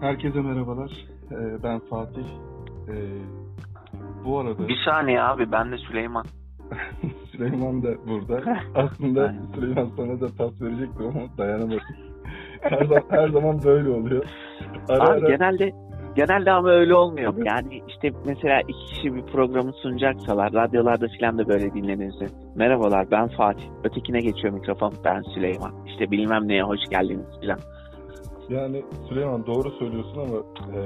[0.00, 0.90] Herkese merhabalar.
[1.32, 2.26] Ee, ben Fatih.
[2.88, 2.94] Ee,
[4.24, 6.24] bu arada Bir saniye abi ben de Süleyman.
[7.32, 8.58] Süleyman da burada.
[8.74, 9.34] Aslında.
[9.54, 11.80] Süleyman sana da pas verecektim ama dayanamadım.
[12.60, 14.24] her, zaman, her zaman böyle oluyor.
[14.88, 15.72] Ara abi ara genelde
[16.16, 17.34] genelde ama öyle olmuyor.
[17.44, 22.26] Yani işte mesela iki kişi bir programı sunacaksalar radyolarda filan da böyle dinlenirse.
[22.54, 23.64] Merhabalar ben Fatih.
[23.84, 25.86] Ötekine geçiyor mikrofon ben Süleyman.
[25.86, 27.58] İşte bilmem neye hoş geldiniz filan.
[28.48, 30.36] Yani Süleyman doğru söylüyorsun ama
[30.76, 30.80] e,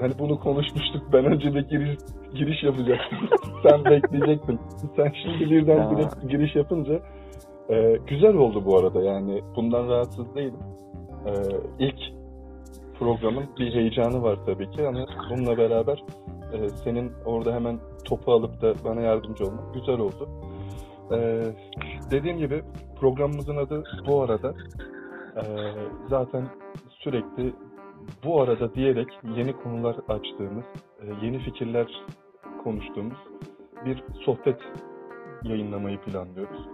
[0.00, 1.02] hani bunu konuşmuştuk.
[1.12, 1.98] Ben önce de giriş,
[2.34, 3.18] giriş yapacaktım.
[3.62, 4.60] Sen bekleyecektin.
[4.96, 5.90] Sen şimdi birden Ya.
[5.90, 7.00] direkt giriş yapınca
[7.70, 9.02] e, güzel oldu bu arada.
[9.02, 10.60] Yani bundan rahatsız değilim.
[11.26, 11.32] E,
[11.78, 11.98] ilk
[12.98, 16.04] programın bir heyecanı var tabii ki ama bununla beraber
[16.52, 20.28] e, senin orada hemen topu alıp da bana yardımcı olmak güzel oldu.
[21.12, 21.42] E,
[22.10, 22.62] dediğim gibi
[23.00, 24.54] programımızın adı bu arada.
[25.36, 25.42] E,
[26.08, 26.44] zaten
[27.06, 27.54] sürekli
[28.24, 30.64] bu arada diyerek yeni konular açtığımız,
[31.00, 31.86] e, yeni fikirler
[32.64, 33.18] konuştuğumuz
[33.84, 34.58] bir sohbet
[35.42, 36.68] yayınlamayı planlıyoruz.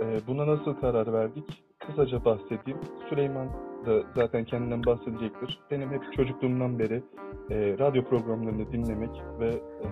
[0.00, 1.64] E, Buna nasıl karar verdik?
[1.86, 2.80] Kısaca bahsedeyim.
[3.08, 3.48] Süleyman
[3.86, 5.58] da zaten kendinden bahsedecektir.
[5.70, 7.02] Benim hep çocukluğumdan beri
[7.50, 9.88] e, radyo programlarını dinlemek ve e,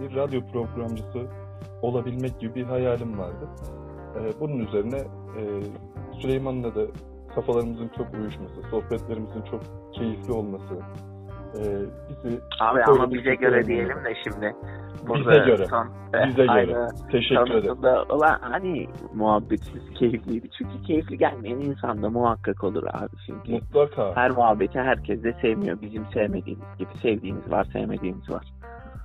[0.00, 1.26] bir radyo programcısı
[1.82, 3.48] olabilmek gibi bir hayalim vardı.
[4.16, 4.98] E, bunun üzerine
[5.38, 5.42] e,
[6.20, 6.86] Süleyman'la da
[7.36, 9.60] kafalarımızın çok uyuşması, sohbetlerimizin çok
[9.94, 10.74] keyifli olması
[11.54, 11.62] e,
[12.08, 13.66] bizi Abi ama bize göre olmalı.
[13.66, 14.54] diyelim de şimdi.
[15.14, 15.66] Bize göre.
[15.70, 15.88] Son,
[16.28, 16.50] Bize göre.
[16.50, 17.76] Aynı teşekkür ederim.
[18.08, 20.48] olan hani muhabbetsiz keyifliydi.
[20.58, 23.52] Çünkü keyifli gelmeyen insan da muhakkak olur abi çünkü.
[23.52, 24.16] Mutlaka.
[24.16, 25.80] Her muhabbeti herkes de sevmiyor.
[25.82, 26.88] Bizim sevmediğimiz gibi.
[27.02, 28.44] Sevdiğimiz var, sevmediğimiz var.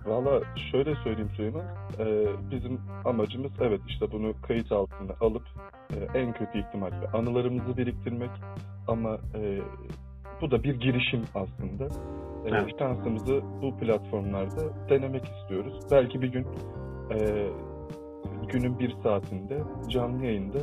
[0.06, 1.66] Valla şöyle söyleyeyim Süleyman.
[2.00, 5.44] Ee, bizim amacımız evet işte bunu kayıt altına alıp
[5.94, 8.30] e, en kötü ihtimalle anılarımızı biriktirmek
[8.88, 9.60] ama e,
[10.42, 11.84] bu da bir girişim aslında.
[11.84, 12.80] E, Evet.
[12.80, 15.80] Şansımızı bu platformlarda denemek istiyoruz.
[15.92, 16.48] Belki bir gün
[17.12, 17.48] e,
[18.50, 20.60] günün bir saatinde canlı yayında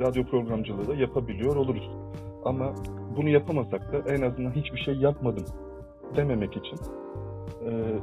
[0.00, 1.90] radyo programcılığı da yapabiliyor oluruz.
[2.44, 2.74] Ama
[3.16, 5.44] bunu yapamasak da en azından hiçbir şey yapmadım
[6.16, 6.78] dememek için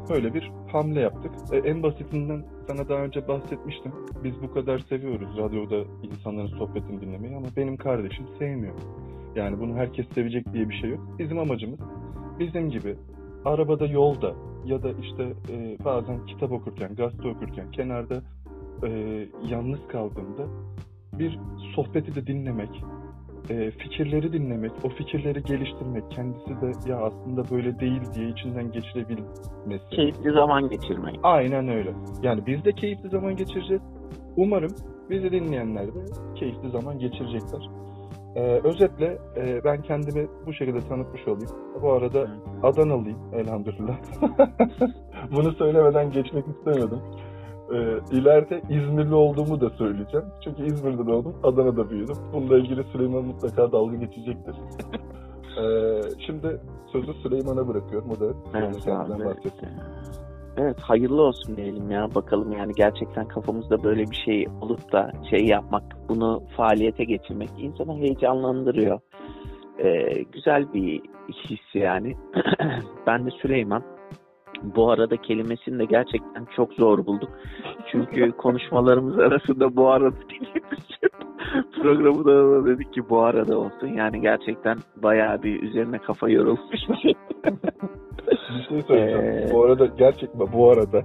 [0.10, 1.32] böyle bir hamle yaptık.
[1.52, 3.92] E, en basitinden sana daha önce bahsetmiştim.
[4.24, 8.76] Biz bu kadar seviyoruz radyoda insanların sohbetini dinlemeyi ama benim kardeşim sevmiyor.
[9.36, 11.00] Yani bunu herkes sevecek diye bir şey yok.
[11.20, 11.80] Bizim amacımız
[12.40, 12.96] bizim gibi
[13.46, 18.22] arabada yolda ya da işte e, bazen kitap okurken, gazete okurken kenarda
[18.84, 18.90] e,
[19.50, 20.48] yalnız kaldığımda
[21.14, 21.40] bir
[21.76, 22.84] sohbeti de dinlemek,
[23.50, 29.90] e, fikirleri dinlemek, o fikirleri geliştirmek, kendisi de ya aslında böyle değil diye içinden geçirebilmesi.
[29.92, 31.20] Keyifli zaman geçirmek.
[31.24, 31.94] Aynen öyle.
[32.24, 33.82] Yani biz de keyifli zaman geçireceğiz.
[34.36, 34.72] Umarım
[35.10, 36.06] bizi dinleyenler de
[36.36, 37.70] keyifli zaman geçirecekler.
[38.36, 41.52] Ee, özetle e, ben kendimi bu şekilde tanıtmış olayım.
[41.82, 42.28] Bu arada
[42.64, 43.98] Adanalıyım elhamdülillah.
[45.36, 47.02] Bunu söylemeden geçmek istemiyordum.
[47.74, 50.26] Ee, ileride İzmirli olduğumu da söyleyeceğim.
[50.44, 52.16] Çünkü İzmir'de doğdum, Adana'da büyüdüm.
[52.34, 54.56] Bununla ilgili Süleyman mutlaka dalga geçecektir.
[55.58, 56.60] Ee, şimdi
[56.92, 58.10] sözü Süleyman'a bırakıyorum.
[58.12, 58.26] O da
[58.56, 59.70] Evet kendinden bahsetsin.
[60.58, 65.46] Evet hayırlı olsun diyelim ya bakalım yani gerçekten kafamızda böyle bir şey olup da şey
[65.46, 69.00] yapmak bunu faaliyete geçirmek insanı heyecanlandırıyor.
[69.80, 71.02] Ee, güzel bir
[71.50, 72.16] his yani.
[73.08, 73.84] ben de Süleyman.
[74.64, 77.30] Bu arada kelimesini de gerçekten çok zor bulduk.
[77.92, 80.16] Çünkü konuşmalarımız arasında bu arada.
[81.82, 83.88] Programı da dedik ki bu arada olsun.
[83.88, 86.80] Yani gerçekten bayağı bir üzerine kafa yorulmuş.
[88.30, 89.48] Bir şey söyleyeceğim.
[89.50, 91.02] Ee, Bu arada gerçekten bu arada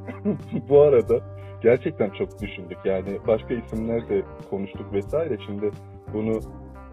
[0.69, 1.15] bu arada
[1.63, 2.79] gerçekten çok düşündük.
[2.85, 5.37] Yani başka isimler de konuştuk vesaire.
[5.47, 5.71] Şimdi
[6.15, 6.41] bunu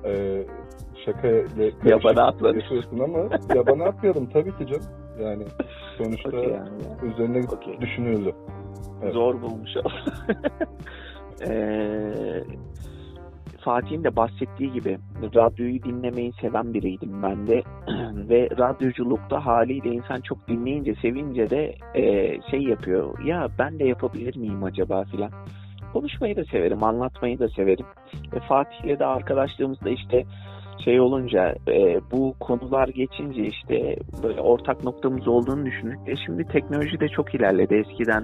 [0.06, 0.44] e,
[1.06, 2.64] şakayla karışık Yabana atladık.
[2.92, 3.20] ama
[3.56, 5.01] yabana atmayalım tabii ki canım.
[5.22, 5.44] Yani
[5.98, 7.12] sonuçta Okey yani ya.
[7.12, 7.82] üzerine Okey.
[7.82, 8.32] düşünüldü.
[9.04, 9.14] Evet.
[9.14, 9.72] Zor bulmuş.
[11.48, 12.44] Ee,
[13.60, 14.98] Fatih'in de bahsettiği gibi
[15.36, 17.64] radyoyu dinlemeyi seven biriydim ben de
[18.30, 22.04] ve radyoculukta haliyle insan çok dinleyince sevince de e,
[22.52, 25.32] şey yapıyor ya ben de yapabilir miyim acaba filan
[25.94, 27.86] konuşmayı da severim anlatmayı da severim
[28.34, 30.26] ve Fatih'le de arkadaşlığımızda işte
[30.84, 37.00] şey olunca e, bu konular geçince işte böyle ortak noktamız olduğunu düşündük ve şimdi teknoloji
[37.00, 38.24] de çok ilerledi eskiden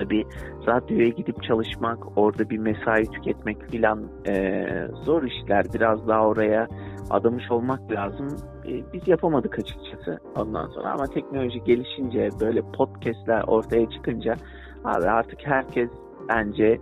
[0.00, 0.24] tabii
[0.66, 4.64] radyoya gidip çalışmak, orada bir mesai tüketmek filan e,
[5.04, 5.66] zor işler.
[5.74, 6.68] Biraz daha oraya
[7.10, 8.36] adamış olmak lazım.
[8.66, 14.34] E, biz yapamadık açıkçası ondan sonra ama teknoloji gelişince böyle podcastler ortaya çıkınca
[14.84, 15.90] abi artık herkes
[16.28, 16.78] bence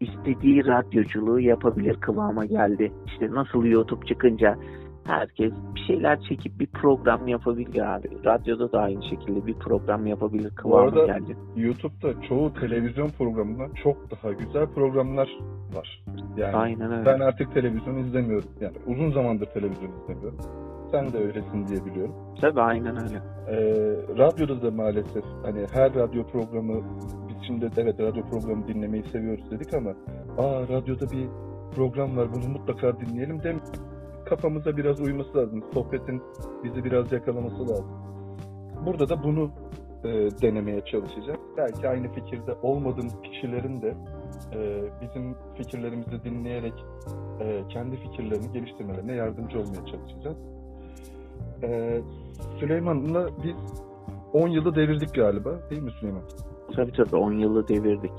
[0.00, 2.92] istediği radyoculuğu yapabilir kıvama geldi.
[3.06, 4.58] İşte nasıl YouTube çıkınca
[5.04, 8.08] herkes bir şeyler çekip bir program yapabilir abi.
[8.24, 11.36] Radyoda da aynı şekilde bir program yapabilir kıvamı arada- geldi.
[11.56, 15.28] YouTube'da çoğu televizyon programından çok daha güzel programlar
[15.74, 16.02] var.
[16.36, 17.06] Yani Aynen öyle.
[17.06, 18.48] ben artık televizyon izlemiyorum.
[18.60, 20.38] Yani uzun zamandır televizyon izlemiyorum.
[20.92, 22.14] Sen de öylesin diye biliyorum.
[22.40, 23.22] Tabii aynen öyle.
[23.48, 23.56] Ee,
[24.18, 26.82] radyoda da maalesef hani her radyo programı
[27.28, 29.90] biz şimdi evet radyo programı dinlemeyi seviyoruz dedik ama
[30.38, 31.28] aa radyoda bir
[31.76, 33.60] program var bunu mutlaka dinleyelim dem
[34.24, 35.64] kafamıza biraz uyması lazım.
[35.74, 36.22] Sohbetin
[36.64, 38.10] bizi biraz yakalaması lazım.
[38.86, 39.50] Burada da bunu
[40.04, 40.08] e,
[40.42, 41.40] denemeye çalışacağız.
[41.56, 43.94] Belki aynı fikirde olmadığımız kişilerin de
[44.52, 46.74] e, bizim fikirlerimizi dinleyerek
[47.40, 50.36] e, kendi fikirlerini geliştirmelerine yardımcı olmaya çalışacağız.
[51.62, 52.00] E,
[52.60, 53.56] Süleyman'la biz
[54.32, 56.22] 10 yılı devirdik galiba değil mi Süleyman?
[56.76, 58.12] Tabii tabii 10 yılı devirdik.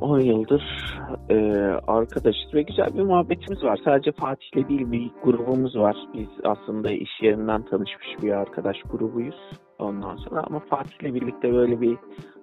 [0.00, 0.62] 10 yıldır
[1.30, 1.36] e,
[1.86, 3.80] arkadaşız ve güzel bir muhabbetimiz var.
[3.84, 5.96] Sadece Fatih'le değil bir grubumuz var.
[6.14, 9.50] Biz aslında iş yerinden tanışmış bir arkadaş grubuyuz.
[9.78, 11.96] Ondan sonra ama Fatih'le birlikte böyle bir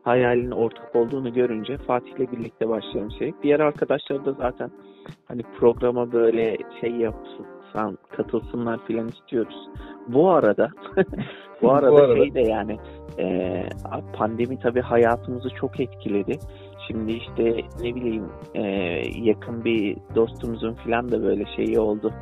[0.03, 3.33] hayalin ortak olduğunu görünce Fatih'le birlikte başlayalım şey.
[3.43, 4.71] Diğer arkadaşlar da zaten
[5.25, 7.45] hani programa böyle şey yapsın,
[8.17, 9.69] katılsınlar filan istiyoruz.
[10.07, 10.69] Bu arada
[11.61, 12.15] bu arada, Bu arada.
[12.15, 12.77] şey de yani
[13.19, 13.63] e,
[14.13, 16.39] pandemi tabii hayatımızı çok etkiledi.
[16.87, 17.43] Şimdi işte
[17.81, 18.61] ne bileyim e,
[19.21, 22.13] yakın bir dostumuzun filan da böyle şeyi oldu.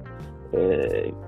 [0.54, 0.60] E,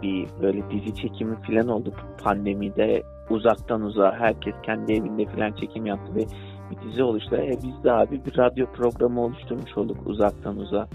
[0.01, 1.93] bir böyle dizi çekimi filan oldu
[2.23, 6.25] pandemide uzaktan uzağa herkes kendi evinde filan çekim yaptı ve
[6.71, 7.35] bir dizi oluştu.
[7.35, 10.87] E, biz de abi bir radyo programı oluşturmuş olduk uzaktan uzağa.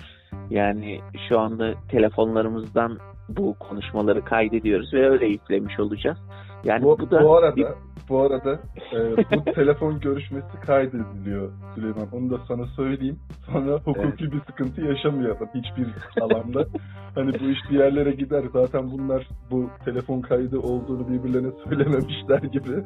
[0.51, 2.99] Yani şu anda telefonlarımızdan
[3.29, 6.19] bu konuşmaları kaydediyoruz ve öyle yüklemiş olacağız.
[6.65, 7.67] Yani bu, bu, da bu arada bir-
[8.09, 8.53] bu arada
[8.93, 12.09] e, bu telefon görüşmesi kaydediliyor Süleyman.
[12.13, 13.19] Onu da sana söyleyeyim.
[13.53, 15.87] Sonra hukuki bir sıkıntı yaşamayalım hiçbir
[16.23, 16.67] alanda.
[17.15, 18.45] Hani bu iş bir yerlere gider.
[18.53, 22.85] Zaten bunlar bu telefon kaydı olduğunu birbirlerine söylememişler gibi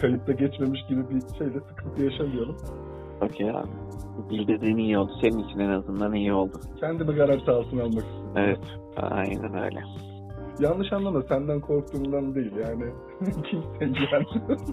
[0.00, 2.56] kayıtta geçmemiş gibi bir şeyle sıkıntı yaşamayalım.
[3.20, 3.68] Okey abi.
[4.30, 5.12] Bildirdiğin iyi oldu.
[5.20, 6.60] Senin için en azından iyi oldu.
[6.80, 8.30] Kendimi garanti altına almak istedim.
[8.36, 8.58] Evet.
[8.96, 9.82] Aynen öyle.
[10.60, 12.84] Yanlış anlama senden korktuğumdan değil yani
[13.50, 14.26] kimse yani.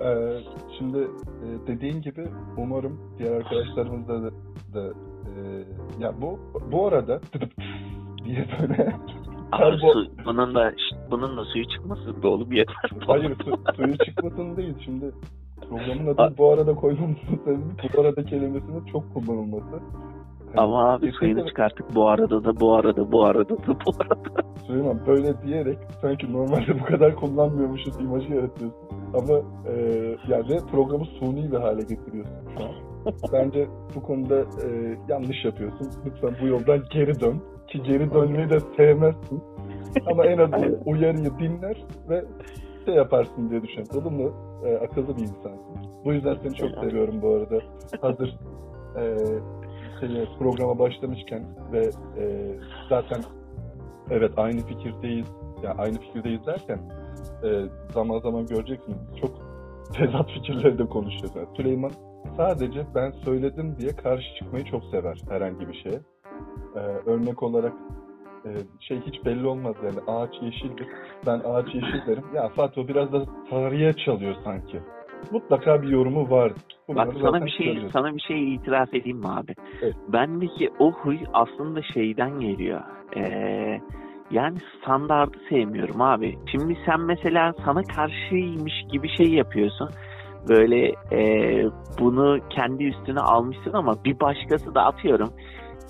[0.00, 0.38] Ee,
[0.78, 4.30] şimdi e, dediğin gibi umarım diğer arkadaşlarımızda da,
[4.74, 4.86] da
[5.36, 5.64] e,
[6.00, 6.38] ya bu
[6.72, 7.20] bu arada
[8.24, 8.92] diye böyle
[9.52, 10.72] Abi Karbo- su, bunun da
[11.10, 12.90] bunun da suyu çıkmasın be oğlum yeter.
[13.06, 15.10] hayır su, suyu çıkmasın değil şimdi
[15.68, 19.80] programın adını bu arada koymamızın sebebi bu arada kelimesinin çok kullanılması.
[20.56, 24.44] Ama abi suyunu çıkarttık bu arada da bu arada bu arada da bu arada.
[24.66, 28.80] Süleyman böyle diyerek sanki normalde bu kadar kullanmıyormuşuz imajı yaratıyorsun.
[29.14, 29.74] Ama e,
[30.28, 32.70] yani programı suni bir hale getiriyorsun şu an.
[33.32, 35.90] Bence bu konuda e, yanlış yapıyorsun.
[36.06, 37.42] Lütfen bu yoldan geri dön.
[37.68, 39.42] Ki geri dönmeyi de sevmezsin.
[40.06, 42.24] Ama en azından uyarıyı dinler ve
[42.84, 44.02] şey yaparsın diye düşünüyorum.
[44.02, 44.32] Olumlu,
[44.64, 45.76] e, akıllı bir insansın.
[46.04, 47.58] Bu yüzden seni çok seviyorum bu arada.
[48.00, 48.36] Hazır
[48.96, 49.16] e,
[50.00, 52.54] şeye, programa başlamışken ve e,
[52.88, 53.20] zaten
[54.10, 55.26] evet aynı fikirdeyiz.
[55.62, 56.78] Yani aynı fikirdeyiz derken
[57.44, 57.48] e,
[57.92, 59.30] zaman zaman göreceksiniz çok
[59.92, 61.36] tezat fikirleri de konuşuyoruz.
[61.36, 61.92] Yani Süleyman
[62.36, 66.00] sadece ben söyledim diye karşı çıkmayı çok sever herhangi bir şeye.
[66.76, 67.72] E, örnek olarak
[68.44, 70.86] e, şey hiç belli olmaz yani ağaç yeşildir.
[71.26, 72.24] Ben ağaç yeşil derim.
[72.34, 74.80] Ya Fatih o biraz da sarıya çalıyor sanki.
[75.32, 76.52] Mutlaka bir yorumu var.
[76.88, 77.90] Bunları Bak sana bir şey söylüyorsun.
[77.92, 79.54] sana bir şey itiraf edeyim mi abi?
[79.82, 79.94] Evet.
[80.08, 82.80] Bendeki o huy aslında şeyden geliyor.
[83.16, 83.80] Ee,
[84.30, 86.38] yani standardı sevmiyorum abi.
[86.52, 89.90] Şimdi sen mesela sana karşıymış gibi şey yapıyorsun.
[90.48, 91.20] Böyle e,
[92.00, 95.30] bunu kendi üstüne almışsın ama bir başkası da atıyorum.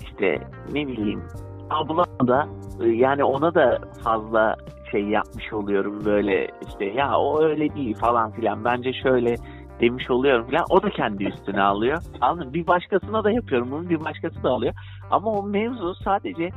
[0.01, 0.37] İşte
[0.73, 1.23] ne bileyim
[1.69, 2.47] abla da
[2.83, 4.55] e, yani ona da fazla
[4.95, 9.35] şey yapmış oluyorum böyle işte ya o öyle değil falan filan bence şöyle
[9.81, 10.65] demiş oluyorum falan.
[10.69, 12.03] O da kendi üstüne alıyor.
[12.21, 12.53] Anladın?
[12.53, 14.73] Bir başkasına da yapıyorum bunu bir başkası da alıyor.
[15.11, 16.49] Ama o mevzu sadece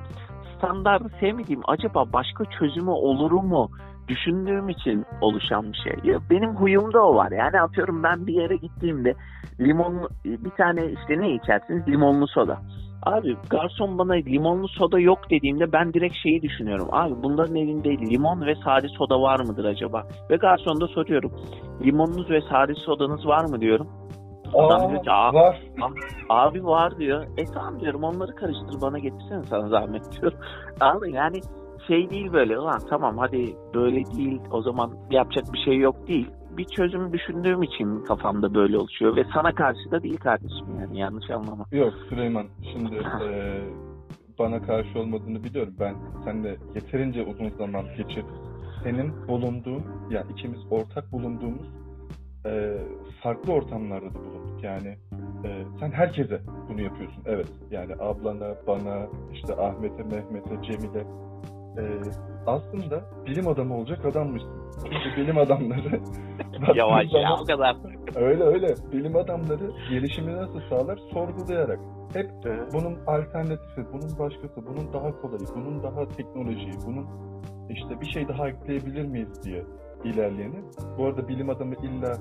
[0.57, 3.71] standartı sevmediğim acaba başka çözümü olur mu
[4.09, 6.13] düşündüğüm için oluşan bir şey.
[6.13, 7.33] Ya benim huyumda o var.
[7.33, 9.15] Yani atıyorum ben bir yere gittiğimde
[9.61, 11.89] limonlu bir tane işte ne içersiniz?
[11.89, 12.59] Limonlu soda.
[13.13, 16.89] Abi garson bana limonlu soda yok dediğimde ben direkt şeyi düşünüyorum.
[16.93, 20.03] Abi bunların elinde limon ve sade soda var mıdır acaba?
[20.31, 21.33] Ve garsonda soruyorum.
[21.85, 23.89] Limonunuz ve sade sodanız var mı diyorum.
[24.55, 25.61] Adam Aa, diyor ki "Aa, var.
[26.29, 27.27] Abi var diyor.
[27.37, 30.39] E tamam diyorum onları karıştır bana getirsene sana zahmet diyorum.
[30.81, 31.41] Abi yani
[31.87, 36.31] şey değil böyle ulan tamam hadi böyle değil o zaman yapacak bir şey yok değil.
[36.57, 41.31] Bir çözüm düşündüğüm için kafamda böyle oluşuyor ve sana karşı da değil kardeşim yani yanlış
[41.31, 41.67] anlama.
[41.73, 43.61] Yok Süleyman şimdi e,
[44.39, 45.75] bana karşı olmadığını biliyorum.
[45.81, 48.35] Ben seninle yeterince uzun zaman geçirdim.
[48.83, 51.67] Senin bulunduğun, yani ikimiz ortak bulunduğumuz
[52.47, 52.79] e,
[53.23, 54.65] farklı ortamlarda da bulunduk.
[54.65, 54.99] Yani
[55.45, 57.23] e, sen herkese bunu yapıyorsun.
[57.27, 57.49] Evet.
[57.71, 61.01] Yani ablana, bana, işte Ahmet'e, Mehmet'e, Cemil'e.
[61.79, 61.85] E,
[62.47, 64.68] aslında bilim adamı olacak adammışsın.
[65.17, 66.01] Bilim adamları
[66.75, 67.77] Yavaş ya o kadar.
[68.17, 68.75] Öyle öyle.
[68.93, 70.99] Bilim adamları gelişimi nasıl sağlar?
[71.13, 71.79] Sorgulayarak.
[72.15, 72.31] Hep
[72.73, 77.07] bunun alternatifi, bunun başkası, bunun daha kolayı, bunun daha teknolojiyi, bunun
[77.71, 79.65] işte bir şey daha ekleyebilir miyiz diye
[80.05, 80.63] ilerleyeni.
[80.99, 82.13] Bu arada bilim adamı illa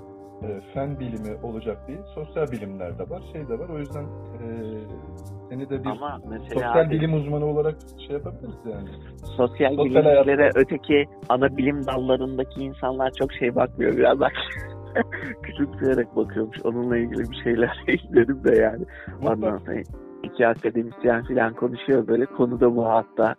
[0.44, 3.70] e, fen bilimi olacak değil, sosyal bilimler de var, şey de var.
[3.70, 4.48] O yüzden e,
[5.50, 6.22] seni de bir Ama
[6.54, 7.76] sosyal abi, bilim uzmanı olarak
[8.08, 8.90] şey yapabiliriz yani.
[9.22, 14.34] sosyal Sosyal bilimlere öteki ana bilim dallarındaki insanlar çok şey bakmıyor biraz bak.
[15.44, 16.58] Küçümseyerek bakıyormuş.
[16.64, 18.86] Onunla ilgili bir şeyler ekledim de yani.
[19.22, 19.84] Ondan sonra
[20.38, 23.36] iki akademisyen falan konuşuyor böyle konuda bu hatta.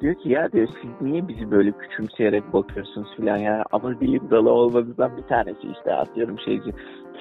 [0.00, 4.50] Diyor ki ya diyor siz niye bizi böyle küçümseyerek bakıyorsunuz filan ya ama bilim dalı
[4.50, 6.72] olmadığından bir tanesi işte atıyorum şeyci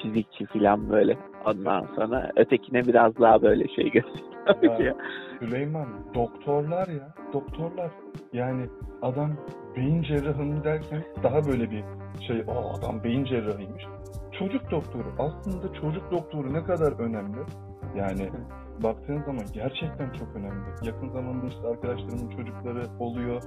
[0.01, 1.17] fizikçi filan böyle.
[1.45, 4.95] Ondan sonra ötekine biraz daha böyle şey gösteriyor.
[5.39, 7.91] Süleyman doktorlar ya doktorlar
[8.33, 8.65] yani
[9.01, 9.31] adam
[9.75, 11.83] beyin cerrahı derken daha böyle bir
[12.27, 13.83] şey o adam beyin cerrahıymış.
[14.39, 17.38] Çocuk doktoru aslında çocuk doktoru ne kadar önemli
[17.96, 18.29] yani
[18.84, 20.67] baktığın zaman gerçekten çok önemli.
[20.84, 23.41] Yakın zamanda işte arkadaşlarımın çocukları oluyor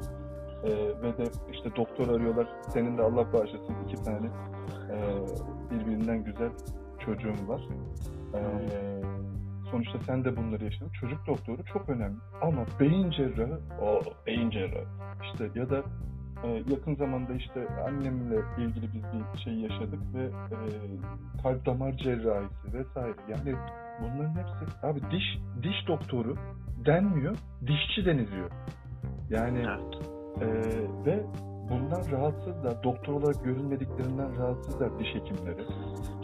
[0.65, 0.71] ee,
[1.03, 2.49] ve de işte doktor arıyorlar.
[2.69, 4.27] Senin de Allah bağışlasın iki tane
[4.91, 5.25] ee,
[5.71, 6.51] birbirinden güzel
[6.99, 7.63] çocuğum var.
[8.35, 8.41] Ee,
[9.71, 10.93] sonuçta sen de bunları yaşadın.
[11.01, 12.17] Çocuk doktoru çok önemli.
[12.43, 14.87] Ama beyin cerrahı, o beyin cerrahı.
[15.25, 15.83] İşte ya da
[16.45, 19.03] e, yakın zamanda işte annemle ilgili biz
[19.35, 20.59] bir şey yaşadık ve e,
[21.43, 23.17] kalp damar cerrahisi vesaire.
[23.29, 23.57] Yani
[24.01, 26.35] bunların hepsi abi diş diş doktoru
[26.87, 28.51] denmiyor, dişçi deniliyor.
[29.31, 30.03] Yani Evet.
[30.43, 30.47] e,
[31.07, 31.25] ve
[31.71, 32.83] bundan rahatsızlar.
[32.83, 35.65] Doktor olarak görünmediklerinden rahatsızlar diş hekimleri.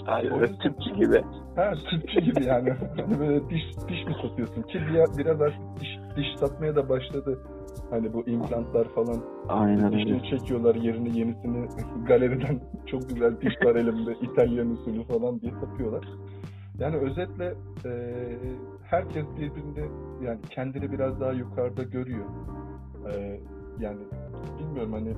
[0.07, 1.23] Ay, O yüzden- tıpçı gibi.
[1.57, 2.71] Ha tıpçı gibi yani.
[2.97, 4.63] Hani böyle diş, diş mi satıyorsun?
[4.63, 7.39] Ki biraz, biraz artık diş, diş satmaya da başladı.
[7.91, 9.17] Hani bu implantlar falan
[9.49, 9.97] Aynen öyle.
[9.97, 11.69] dişini çekiyorlar yerini yenisini
[12.07, 16.05] galeriden çok güzel diş var elimde İtalyan usulü falan diye takıyorlar.
[16.79, 17.55] Yani özetle
[17.85, 17.91] e,
[18.85, 19.91] herkes birbirini
[20.23, 22.25] yani kendini biraz daha yukarıda görüyor.
[23.15, 23.41] E,
[23.81, 24.01] yani
[24.59, 25.15] bilmiyorum hani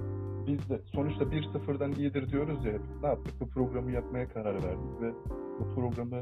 [0.47, 2.73] biz de sonuçta bir sıfırdan iyidir diyoruz ya.
[3.03, 3.35] Ne yaptık?
[3.41, 5.13] Bu programı yapmaya karar verdik ve
[5.61, 6.17] bu programı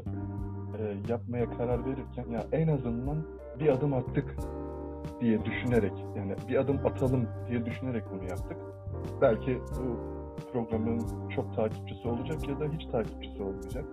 [0.79, 3.17] e, yapmaya karar verirken ya en azından
[3.59, 4.35] bir adım attık
[5.21, 8.57] diye düşünerek yani bir adım atalım diye düşünerek bunu yaptık.
[9.21, 13.85] Belki bu programın çok takipçisi olacak ya da hiç takipçisi olmayacak.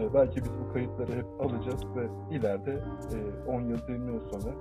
[0.00, 2.72] E, belki biz bu kayıtları hep alacağız ve ileride
[3.46, 4.54] e, 10 yıl 20 yıl sonra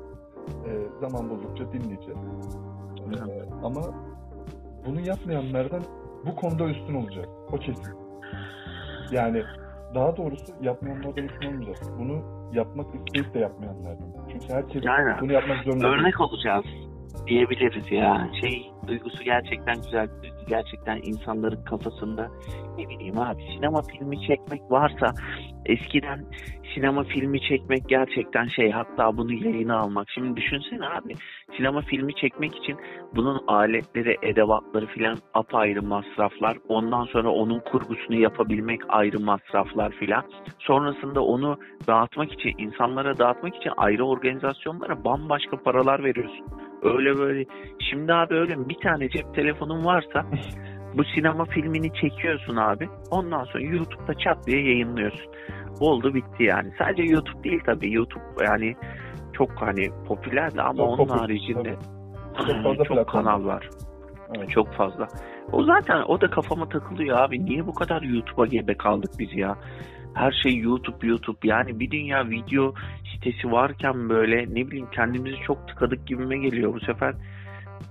[0.68, 2.20] e, zaman buldukça dinleyeceğiz.
[3.00, 3.16] E,
[3.64, 3.82] ama
[4.86, 5.82] bunu yapmayanlardan
[6.26, 7.28] bu konuda üstün olacak.
[7.52, 7.94] O kesin.
[9.12, 9.44] Yani
[9.96, 11.92] daha doğrusu yapmayanlardan üstün olmayacağız.
[12.00, 12.22] Bunu
[12.54, 14.08] yapmak isteyip de yapmayanlardan.
[14.32, 15.94] Çünkü herkes Yani bunu yapmak zorunda değil.
[16.00, 16.66] örnek olacağız
[17.28, 18.30] diyebiliriz ya.
[18.42, 20.08] Şey duygusu gerçekten güzel.
[20.48, 22.32] Gerçekten insanların kafasında
[22.78, 25.14] ne bileyim abi sinema filmi çekmek varsa
[25.66, 26.26] eskiden
[26.76, 30.10] sinema filmi çekmek gerçekten şey hatta bunu yayına almak.
[30.10, 31.14] Şimdi düşünsene abi
[31.58, 32.78] sinema filmi çekmek için
[33.16, 36.58] bunun aletleri, edevatları filan apayrı masraflar.
[36.68, 40.24] Ondan sonra onun kurgusunu yapabilmek ayrı masraflar filan.
[40.60, 41.58] Sonrasında onu
[41.88, 46.46] dağıtmak için, insanlara dağıtmak için ayrı organizasyonlara bambaşka paralar veriyorsun.
[46.86, 47.46] Öyle böyle.
[47.90, 50.26] Şimdi abi öyle bir tane cep telefonun varsa
[50.98, 52.90] bu sinema filmini çekiyorsun abi.
[53.12, 55.32] Ondan sonra YouTube'da çat diye yayınlıyorsun.
[55.80, 56.72] Oldu bitti yani.
[56.78, 57.94] Sadece YouTube değil tabii.
[57.94, 58.76] YouTube yani
[59.34, 61.76] çok hani popülerdi ama Çok onun popüler, haricinde
[62.38, 63.70] Çok fazla çok platform kanal var.
[64.38, 64.50] Evet.
[64.50, 65.08] Çok fazla.
[65.52, 67.46] O zaten o da kafama takılıyor abi.
[67.46, 69.58] Niye bu kadar YouTube'a gebe kaldık biz ya?
[70.14, 71.38] Her şey YouTube YouTube.
[71.44, 72.74] Yani bir dünya video
[73.26, 76.74] sitesi varken böyle ne bileyim kendimizi çok tıkadık gibime geliyor.
[76.74, 77.16] Bu sefer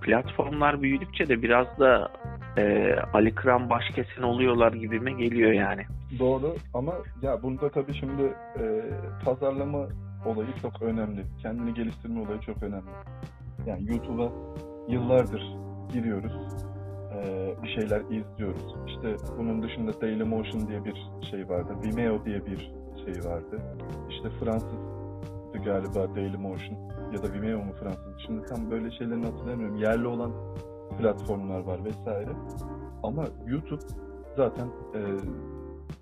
[0.00, 2.08] platformlar büyüdükçe de biraz da
[2.56, 5.82] e, Ali Kıran başkesin oluyorlar gibime geliyor yani.
[6.18, 8.22] Doğru ama ya bunda tabii şimdi
[8.60, 8.82] e,
[9.24, 9.88] pazarlama
[10.24, 11.24] olayı çok önemli.
[11.42, 12.90] Kendini geliştirme olayı çok önemli.
[13.66, 14.32] Yani YouTube'a
[14.88, 15.42] yıllardır
[15.92, 16.32] giriyoruz.
[17.14, 18.74] e, bir şeyler izliyoruz.
[18.86, 20.94] İşte bunun dışında Dailymotion diye bir
[21.30, 21.72] şey vardı.
[21.84, 22.58] Vimeo diye bir
[23.04, 23.60] şey vardı.
[24.10, 24.30] İşte
[25.54, 26.76] Fransızdı galiba Dailymotion
[27.12, 28.14] ya da Vimeo mu Fransız?
[28.26, 29.76] Şimdi tam böyle şeylerini hatırlamıyorum.
[29.76, 30.32] Yerli olan
[30.98, 32.30] platformlar var vesaire.
[33.02, 33.82] Ama YouTube
[34.36, 35.00] zaten e,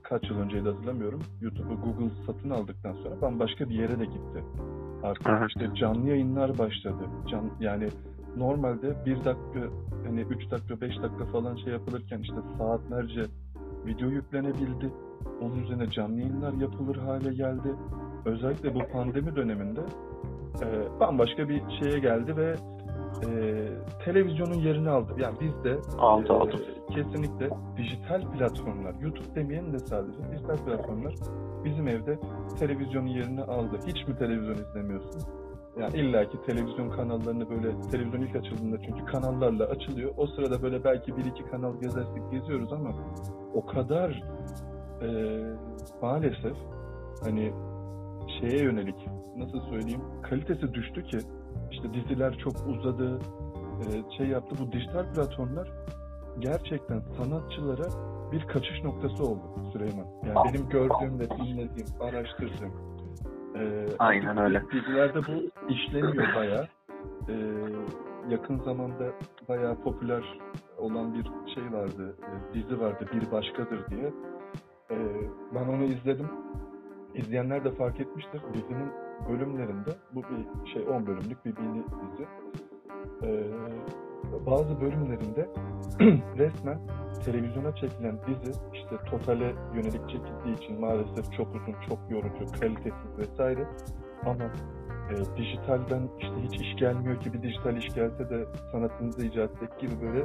[0.02, 1.20] kaç yıl önceydi hatırlamıyorum.
[1.40, 4.44] YouTube'u Google satın aldıktan sonra bambaşka bir yere de gitti.
[5.02, 7.04] Artık işte canlı yayınlar başladı.
[7.30, 7.88] Can, yani
[8.36, 9.60] normalde bir dakika
[10.06, 13.22] hani 3 dakika 5 dakika falan şey yapılırken işte saatlerce
[13.86, 14.92] video yüklenebildi.
[15.40, 17.74] Onun üzerine canlı yayınlar yapılır hale geldi.
[18.24, 19.80] Özellikle bu pandemi döneminde
[20.62, 22.54] e, bambaşka bir şeye geldi ve
[23.26, 23.28] e,
[24.04, 25.12] televizyonun yerini aldı.
[25.18, 26.56] Yani biz de Aldı e, aldı.
[26.90, 31.14] kesinlikle dijital platformlar, YouTube demeyelim de sadece dijital platformlar
[31.64, 32.18] bizim evde
[32.58, 33.78] televizyonun yerini aldı.
[33.86, 35.22] Hiç mi televizyon izlemiyorsun?
[35.80, 40.10] Yani illaki televizyon kanallarını böyle televizyon ilk açıldığında çünkü kanallarla açılıyor.
[40.16, 42.94] O sırada böyle belki bir iki kanal gezersek geziyoruz ama
[43.54, 44.22] o kadar
[45.02, 45.08] e,
[46.02, 46.56] maalesef
[47.24, 47.52] hani
[48.40, 48.96] şeye yönelik
[49.36, 51.18] nasıl söyleyeyim kalitesi düştü ki
[51.72, 53.18] işte diziler çok uzadı
[53.80, 55.68] e, şey yaptı bu dijital platformlar
[56.38, 57.88] gerçekten sanatçılara
[58.32, 60.06] bir kaçış noktası oldu Süleyman.
[60.26, 62.72] Yani benim gördüğüm ve dinlediğim, araştırdığım
[63.56, 64.62] e, Aynen öyle.
[64.72, 66.66] dizilerde bu işleniyor bayağı.
[67.28, 67.34] E,
[68.30, 69.04] yakın zamanda
[69.48, 70.38] bayağı popüler
[70.78, 71.24] olan bir
[71.54, 74.12] şey vardı, e, dizi vardı Bir Başkadır diye.
[74.90, 74.96] E,
[75.54, 76.28] ben onu izledim.
[77.14, 78.42] İzleyenler de fark etmiştir.
[78.54, 78.92] Dizinin
[79.28, 82.26] bölümlerinde, bu bir şey 10 bölümlük bir mini dizi.
[83.22, 83.30] E,
[84.46, 85.48] bazı bölümlerinde
[86.38, 86.78] resmen
[87.24, 93.66] televizyona çekilen dizi işte totale yönelik çekildiği için maalesef çok uzun, çok yorucu, kalitesiz vesaire.
[94.26, 94.44] Ama
[95.10, 99.80] e, dijitalden işte hiç iş gelmiyor ki bir dijital iş gelse de sanatınızı icat etsek
[99.80, 100.24] gibi böyle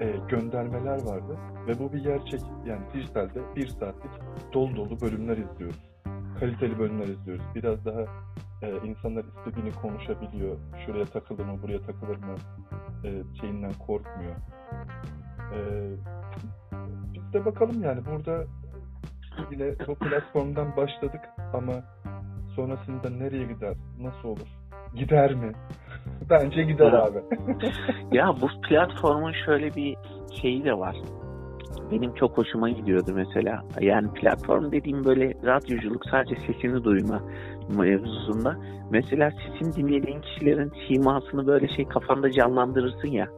[0.00, 1.38] e, göndermeler vardı.
[1.66, 2.40] Ve bu bir gerçek.
[2.66, 4.12] Yani dijitalde bir saatlik
[4.52, 5.87] dolu dolu bölümler izliyoruz.
[6.40, 7.44] Kaliteli bölümler izliyoruz.
[7.54, 8.00] Biraz daha
[8.62, 10.56] e, insanlar istediğini konuşabiliyor.
[10.86, 12.34] Şuraya takılır mı, buraya takılır mı
[13.04, 13.08] e,
[13.40, 14.36] şeyinden korkmuyor.
[15.54, 15.58] E,
[17.14, 18.44] biz de bakalım yani burada
[19.50, 21.20] yine bu platformdan başladık
[21.54, 21.72] ama
[22.56, 24.48] sonrasında nereye gider, nasıl olur,
[24.94, 25.52] gider mi?
[26.30, 27.18] Bence gider abi.
[28.12, 29.96] Ya bu platformun şöyle bir
[30.42, 30.96] şeyi de var.
[31.92, 33.62] Benim çok hoşuma gidiyordu mesela.
[33.80, 37.22] Yani platform dediğim böyle radyoculuk sadece sesini duyma
[37.78, 38.56] mevzusunda.
[38.90, 43.28] Mesela sesin dinlediğin kişilerin simasını böyle şey kafanda canlandırırsın ya.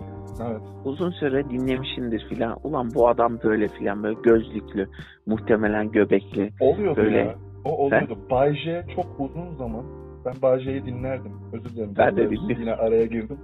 [0.41, 0.61] evet.
[0.85, 2.59] Uzun süre dinlemişindir filan.
[2.65, 4.89] Ulan bu adam böyle filan böyle gözlüklü,
[5.27, 6.51] muhtemelen göbekli.
[6.61, 7.19] Oluyordu Böyle.
[7.19, 7.35] ya.
[7.65, 8.19] O oluyordu.
[8.31, 9.85] Bay J çok uzun zaman
[10.25, 11.33] ben Bay J'yi dinlerdim.
[11.53, 11.95] Özür dilerim.
[11.99, 12.61] Ben de dinliyorum.
[12.61, 13.39] Yine araya girdim.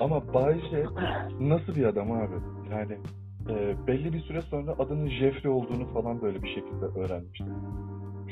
[0.00, 0.84] Ama Bay J
[1.40, 2.34] nasıl bir adam abi?
[2.70, 2.98] Yani
[3.50, 7.46] e, belli bir süre sonra adının Jeffrey olduğunu falan böyle bir şekilde öğrenmiştim.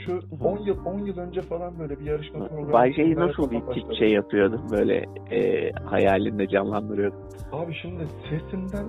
[0.06, 0.44] Şu hı.
[0.44, 2.72] 10 yıl 10 yıl önce falan böyle bir yarışma programı.
[2.72, 4.60] Bay J'yi sunmaya nasıl bir tip şey yapıyordu?
[4.70, 7.16] Böyle e, hayalinde canlandırıyordu.
[7.52, 8.86] Abi şimdi sesinden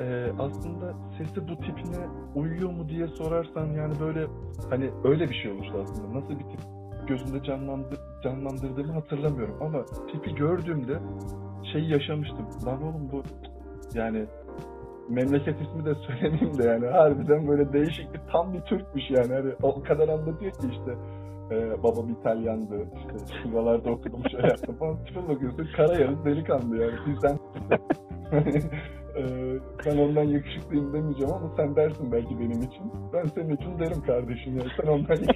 [0.00, 4.26] e, aslında sesi bu tipine uyuyor mu diye sorarsan yani böyle
[4.70, 6.18] hani öyle bir şey oluştu aslında.
[6.18, 6.60] Nasıl bir tip
[7.08, 10.98] gözümde canlandı, canlandırdığımı hatırlamıyorum ama tipi gördüğümde
[11.72, 12.46] şeyi yaşamıştım.
[12.66, 13.22] Lan oğlum bu
[13.94, 14.26] yani
[15.08, 19.32] memleket ismi de söylemeyeyim de yani harbiden böyle değişik bir tam bir Türkmüş yani.
[19.32, 20.96] Hani o kadar anlatıyor ki işte
[21.50, 25.04] e, babam İtalyandı işte şuralarda okudum şöyle yaptım falan.
[25.04, 26.94] Tipe bakıyorsun kara yarız delikanlı yani.
[27.06, 27.38] Bizden
[29.16, 29.22] e,
[29.86, 32.92] ben ondan yakışıklıyım demeyeceğim ama sen dersin belki benim için.
[33.12, 34.70] Ben senin için derim kardeşim yani.
[34.80, 35.16] Sen ondan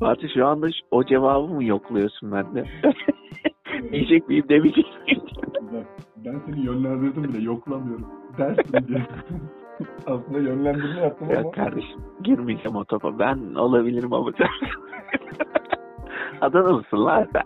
[0.00, 2.64] Fatih şu anda o cevabı mı yokluyorsun bende?
[3.92, 5.22] Diyecek miyim demeyecek miyim?
[5.72, 5.84] ben,
[6.24, 8.06] ben seni yönlendirdim bile yoklamıyorum.
[8.88, 9.06] Diye.
[10.06, 13.18] Aslında yönlendirme yaptım ama Ya kardeşim girmeyeceğim o topa.
[13.18, 14.30] Ben olabilirim ama.
[16.40, 17.42] Adanalısın lan sen.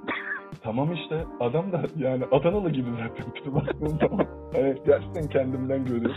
[0.62, 4.26] Tamam işte adam da yani Adanalı gibi zaten tipi baktığın zaman.
[4.54, 6.16] Evet gerçekten kendimden görüyorum.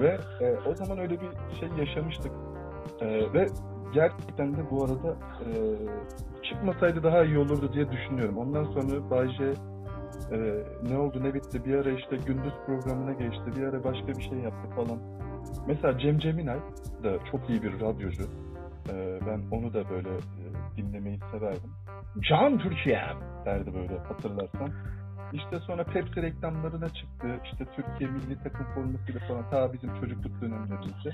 [0.00, 1.28] ve e, o zaman öyle bir
[1.60, 2.32] şey yaşamıştık.
[3.00, 3.46] E, ve
[3.94, 5.48] gerçekten de bu arada e,
[6.42, 8.36] çıkmasaydı daha iyi olurdu diye düşünüyorum.
[8.38, 9.52] Ondan sonra Bayce
[10.32, 14.22] e, ne oldu ne bitti bir ara işte gündüz programına geçti bir ara başka bir
[14.22, 14.98] şey yaptı falan.
[15.66, 16.58] Mesela Cem Ceminay
[17.04, 18.22] da çok iyi bir radyocu.
[18.92, 21.70] E, ben onu da böyle e, dinlemeyi severdim.
[22.20, 24.70] Can Türkiye'm derdi böyle hatırlarsan.
[25.32, 27.28] İşte sonra Pepsi reklamlarına çıktı.
[27.44, 31.12] İşte Türkiye milli takım formasıyla falan ta bizim çocukluk dönemlerimizde.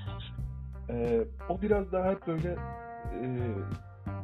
[0.90, 2.56] Ee, o biraz daha hep böyle
[3.22, 3.26] e,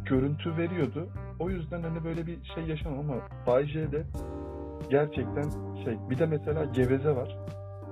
[0.04, 1.08] görüntü veriyordu.
[1.38, 3.14] O yüzden hani böyle bir şey yaşamam ama
[3.46, 4.04] Bay J'de
[4.90, 5.44] gerçekten
[5.84, 5.98] şey.
[6.10, 7.38] Bir de mesela Geveze var.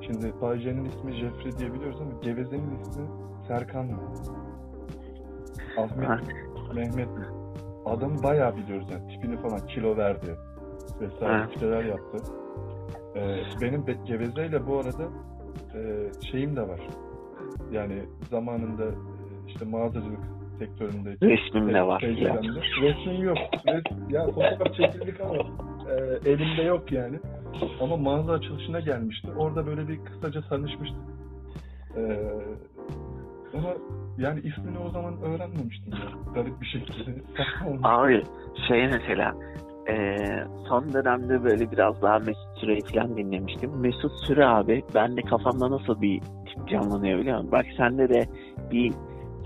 [0.06, 3.06] Şimdi Bay J'nin ismi Jeffrey diye biliyoruz ama Geveze'nin ismi
[3.48, 3.98] Serkan mı?
[5.78, 6.08] Ahmet?
[6.74, 7.24] Mehmet mi?
[7.86, 9.08] Adamı bayağı biliyoruz yani.
[9.08, 10.36] Tipini falan kilo verdi.
[11.00, 12.18] Vesaire şeyler yaptı.
[13.16, 15.02] Ee, benim Be- Geveze'yle bu arada
[15.74, 16.80] e, şeyim de var.
[17.72, 18.94] Yani zamanında e,
[19.48, 20.20] işte mağazacılık
[20.58, 21.10] sektöründe.
[21.22, 22.00] Resmim de var.
[22.00, 22.60] Tecrübemde.
[22.82, 23.38] Resmim yok.
[23.66, 25.34] Res, ya fotoğraf çekildik ama
[25.90, 27.20] e, elimde yok yani.
[27.80, 29.28] Ama mağaza açılışına gelmişti.
[29.38, 31.00] Orada böyle bir kısaca tanışmıştık.
[31.96, 32.02] E,
[33.54, 33.68] ama
[34.18, 36.32] yani ismini o zaman öğrenmemiştim ya.
[36.34, 37.22] Garip bir şekilde.
[37.82, 38.22] Abi
[38.68, 39.34] şey mesela
[39.88, 40.16] e,
[40.68, 43.70] son dönemde böyle biraz daha Mesut Süre'yi falan dinlemiştim.
[43.80, 47.52] Mesut Süre abi bende kafamda nasıl bir tip canlanıyor biliyor musun?
[47.52, 48.26] Bak sende de
[48.72, 48.92] bir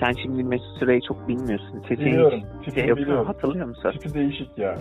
[0.01, 1.81] sen şimdi Mesut Süre'yi çok bilmiyorsun.
[1.89, 2.41] Sesini Biliyorum.
[2.65, 3.27] Tipini şey biliyorum.
[3.27, 3.91] hatırlıyor musun?
[3.91, 4.79] Tipi değişik yani.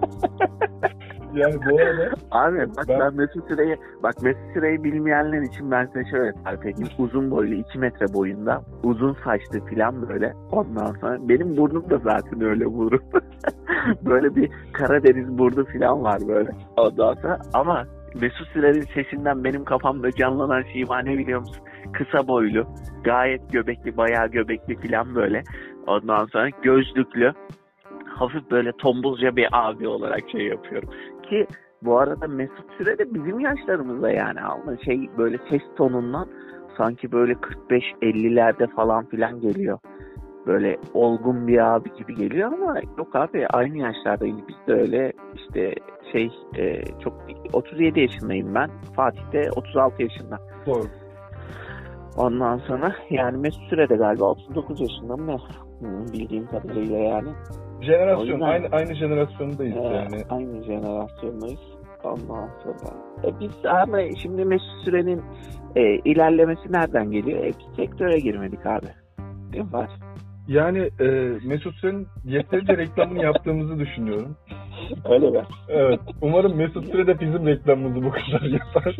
[1.34, 5.86] yani bu arada Abi bak Ben- ben, Mesut Süre'yi bak Mesut Süre'yi bilmeyenler için ben
[5.86, 6.92] size şöyle tarif edeyim.
[6.98, 10.32] Uzun boylu 2 metre boyunda uzun saçlı falan böyle.
[10.52, 13.00] Ondan sonra benim burnum da zaten öyle burun.
[14.04, 16.50] böyle bir Karadeniz burnu falan var böyle.
[16.76, 17.84] Ondan sonra ama
[18.20, 21.62] Mesut Süre'nin sesinden benim kafamda canlanan şey var ne biliyor musun?
[21.92, 22.66] Kısa boylu,
[23.04, 25.42] gayet göbekli, bayağı göbekli falan böyle.
[25.86, 27.32] Ondan sonra gözlüklü,
[28.14, 30.88] hafif böyle tombulca bir abi olarak şey yapıyorum.
[31.22, 31.46] Ki
[31.82, 36.28] bu arada Mesut Süre de bizim yaşlarımızda yani ama şey böyle ses tonundan
[36.76, 39.78] sanki böyle 45-50'lerde falan filan geliyor.
[40.46, 44.36] Böyle olgun bir abi gibi geliyor ama yok abi aynı yaşlardayız.
[44.48, 45.74] Biz de öyle işte
[46.12, 47.12] şey e, çok
[47.52, 48.70] 37 yaşındayım ben.
[48.96, 50.38] Fatih de 36 yaşında.
[50.66, 50.84] doğru.
[52.16, 56.12] Ondan sonra yani Mesut Süre de galiba 39 yaşında mı ne?
[56.12, 57.28] Bildiğim kadarıyla yani.
[57.80, 60.22] Jenerasyon yüzden- aynı aynı jenerasyondayız Ee, yani.
[60.30, 61.60] Aynı jenerasyondayız.
[62.04, 62.94] Ondan sonra.
[63.24, 65.22] E biz ama şimdi Mesut Süren'in
[65.76, 67.44] e, ilerlemesi nereden geliyor?
[67.44, 68.86] E, sektöre girmedik abi.
[69.52, 69.94] Değil mi Fatih?
[70.48, 71.04] Yani e,
[71.48, 74.36] Mesut Süren'in yeterince reklamını yaptığımızı düşünüyorum.
[75.10, 75.42] Öyle mi?
[75.68, 76.00] Evet.
[76.22, 78.96] Umarım Mesut Süre de bizim reklamımızı bu kadar yapar.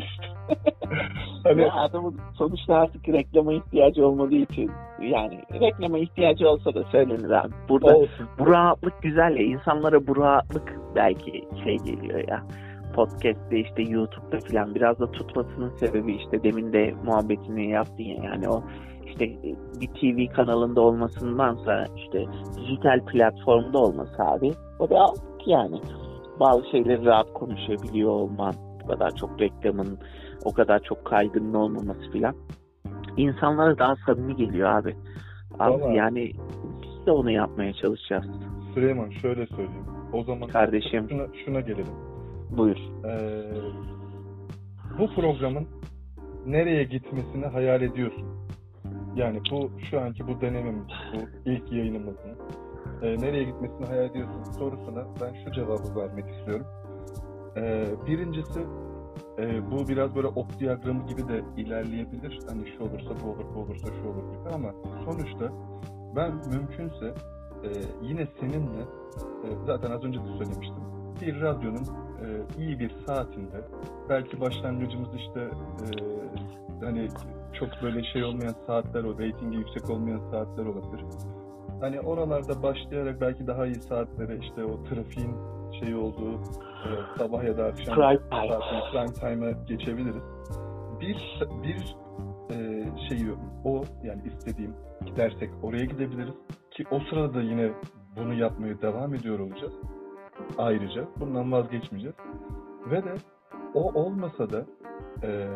[1.44, 7.30] Hani Ya adamın sonuçta artık reklama ihtiyacı olmadığı için yani reklama ihtiyacı olsa da söylenir
[7.30, 7.52] abi.
[7.68, 8.28] Burada olsun.
[8.38, 9.42] bu rahatlık güzel ya.
[9.42, 12.42] İnsanlara bu rahatlık belki şey geliyor ya.
[12.94, 18.48] Podcast'te işte YouTube'da falan biraz da tutmasının sebebi işte demin de muhabbetini yaptın ya yani
[18.48, 18.62] o
[19.06, 19.24] işte
[19.80, 22.24] bir TV kanalında olmasındansa işte
[22.56, 25.06] dijital platformda olması abi o da
[25.46, 25.80] yani
[26.40, 29.98] bazı şeyleri rahat konuşabiliyor olman bu kadar çok reklamın
[30.44, 32.34] o kadar çok kaygının olmaması filan
[33.16, 34.96] insanlara daha samimi geliyor abi.
[35.58, 35.96] Abi Vallahi.
[35.96, 36.32] yani
[36.82, 38.24] biz de onu yapmaya çalışacağız.
[38.74, 39.86] Süleyman şöyle söyleyeyim.
[40.12, 41.06] O zaman Kardeşim.
[41.10, 41.94] şuna, şuna gelelim.
[42.56, 42.76] Buyur.
[43.04, 43.42] Ee,
[44.98, 45.66] bu programın
[46.46, 48.24] nereye gitmesini hayal ediyorsun?
[49.16, 52.36] Yani bu şu anki bu denememiz, bu ilk yayınımızın
[53.02, 56.66] e, nereye gitmesini hayal ediyorsun sorusuna ben şu cevabı vermek istiyorum.
[57.56, 58.60] Ee, birincisi
[59.38, 62.40] e, bu biraz böyle ok diyagramı gibi de ilerleyebilir.
[62.48, 64.72] Hani şu olursa bu olur, bu olursa şu olur gibi ama
[65.04, 65.52] sonuçta
[66.16, 67.14] ben mümkünse
[67.64, 67.68] e,
[68.02, 68.80] yine seninle
[69.44, 70.84] e, zaten az önce de söylemiştim.
[71.20, 71.86] Bir radyonun
[72.24, 72.26] e,
[72.58, 73.60] iyi bir saatinde
[74.08, 77.08] belki başlangıcımız işte e, hani
[77.52, 81.04] çok böyle şey olmayan saatler o reytingi yüksek olmayan saatler olabilir.
[81.80, 85.34] Hani oralarda başlayarak belki daha iyi saatlere işte o trafiğin
[85.80, 86.32] şey olduğu
[86.84, 90.22] e, sabah ya da akşam saatine prime time'a geçebiliriz.
[91.00, 91.96] Bir bir
[92.50, 93.34] e, şeyi
[93.64, 94.74] o yani istediğim
[95.06, 96.34] gidersek oraya gidebiliriz
[96.70, 97.70] ki o sırada da yine
[98.16, 99.72] bunu yapmaya devam ediyor olacağız.
[100.58, 102.16] Ayrıca bundan vazgeçmeyeceğiz.
[102.90, 103.14] Ve de
[103.74, 104.66] o olmasa da
[105.22, 105.48] e,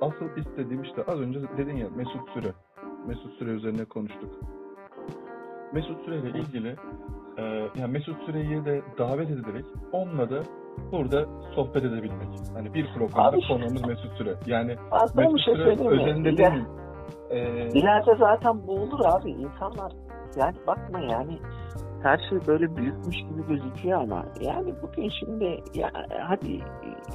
[0.00, 2.52] asıl istediğim işte az önce dedin ya Mesut Süre.
[3.06, 4.34] Mesut Süre üzerine konuştuk.
[5.72, 6.76] Mesut Süre ile ilgili
[7.38, 7.42] e,
[7.80, 10.42] yani Mesut Süre'yi de davet edilerek onunla da
[10.92, 12.28] burada sohbet edebilmek.
[12.54, 14.34] Hani bir programda Abi- konuğumuz Mesut Süre.
[14.46, 16.64] Yani Aslında Mesut şey Süre özelinde İler- değil.
[17.30, 17.38] E,
[17.70, 19.30] İleride zaten bu olur abi.
[19.30, 19.92] İnsanlar
[20.36, 21.38] yani bakma yani
[22.02, 25.44] her şey böyle büyükmüş gibi gözüküyor ama yani bugün şimdi
[25.74, 25.90] ya
[26.28, 26.60] hadi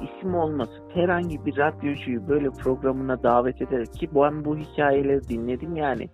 [0.02, 6.08] isim olması herhangi bir radyocuyu böyle programına davet ederek ki ben bu hikayeleri dinledim yani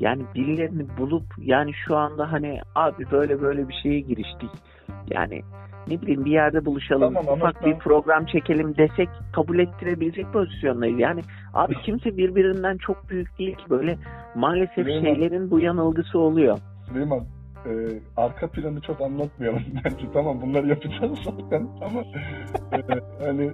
[0.00, 4.50] yani birilerini bulup yani şu anda hani abi böyle böyle bir şeye giriştik
[5.10, 5.42] yani
[5.88, 10.32] ne bileyim bir yerde buluşalım Tamam ama ufak sen- bir program çekelim desek kabul ettirebilecek
[10.32, 11.20] pozisyondayız yani
[11.54, 13.98] abi kimse birbirinden çok büyük değil ki böyle
[14.34, 15.04] maalesef Süleyman.
[15.04, 16.58] şeylerin bu yanılgısı oluyor.
[16.88, 17.20] Süleyman
[17.66, 17.70] e,
[18.16, 20.06] arka planı çok anlatmayalım bence.
[20.12, 22.00] Tamam bunları yapacağız zaten ama
[22.72, 23.50] e, hani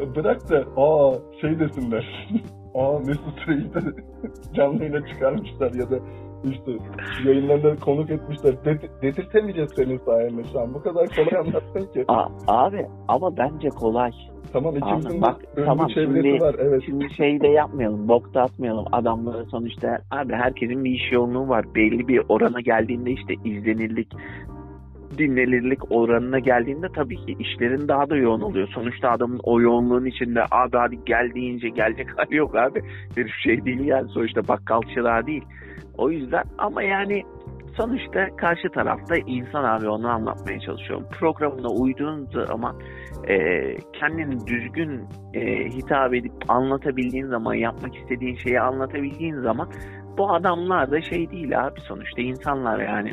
[0.00, 2.28] e, bırak da aa şey desinler.
[2.74, 3.80] Aa Mesut de
[4.54, 5.98] canlı yayına çıkarmışlar ya da
[6.44, 6.72] İşte
[7.24, 8.52] yayınlarında konuk etmişler.
[8.64, 10.74] Ded- dedirtemeyeceğiz senin sayende şu an.
[10.74, 12.04] Bu kadar kolay anlattın ki.
[12.08, 14.10] A- abi ama bence kolay.
[14.52, 16.56] Tamam ikimizin Bak, tamam, çevresi şimdi- var.
[16.58, 16.82] Evet.
[16.86, 18.84] Şimdi şey de yapmayalım, bok da atmayalım.
[18.92, 21.64] Adamlara sonuçta abi herkesin bir iş yoğunluğu var.
[21.74, 24.08] Belli bir orana geldiğinde işte izlenirlik,
[25.18, 28.68] dinlenirlik oranına geldiğinde tabii ki işlerin daha da yoğun oluyor.
[28.68, 32.82] Sonuçta adamın o yoğunluğun içinde abi hadi gel deyince gelecek hali yok abi.
[33.16, 35.44] Bir şey değil yani sonuçta bakkal çırağı değil.
[35.98, 37.22] O yüzden ama yani
[37.76, 41.06] sonuçta karşı tarafta insan abi onu anlatmaya çalışıyorum.
[41.20, 42.76] Programına uyduğun zaman
[43.28, 43.36] e,
[43.92, 45.00] kendini düzgün
[45.34, 49.68] e, hitap edip anlatabildiğin zaman yapmak istediğin şeyi anlatabildiğin zaman
[50.18, 53.10] bu adamlar da şey değil abi sonuçta insanlar yani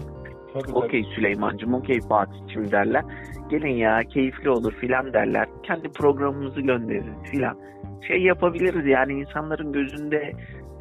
[0.54, 3.04] Tabii, okey Süleyman'cım okey Fatih'cim derler
[3.50, 7.58] gelin ya keyifli olur filan derler kendi programımızı göndeririz filan
[8.08, 10.32] şey yapabiliriz yani insanların gözünde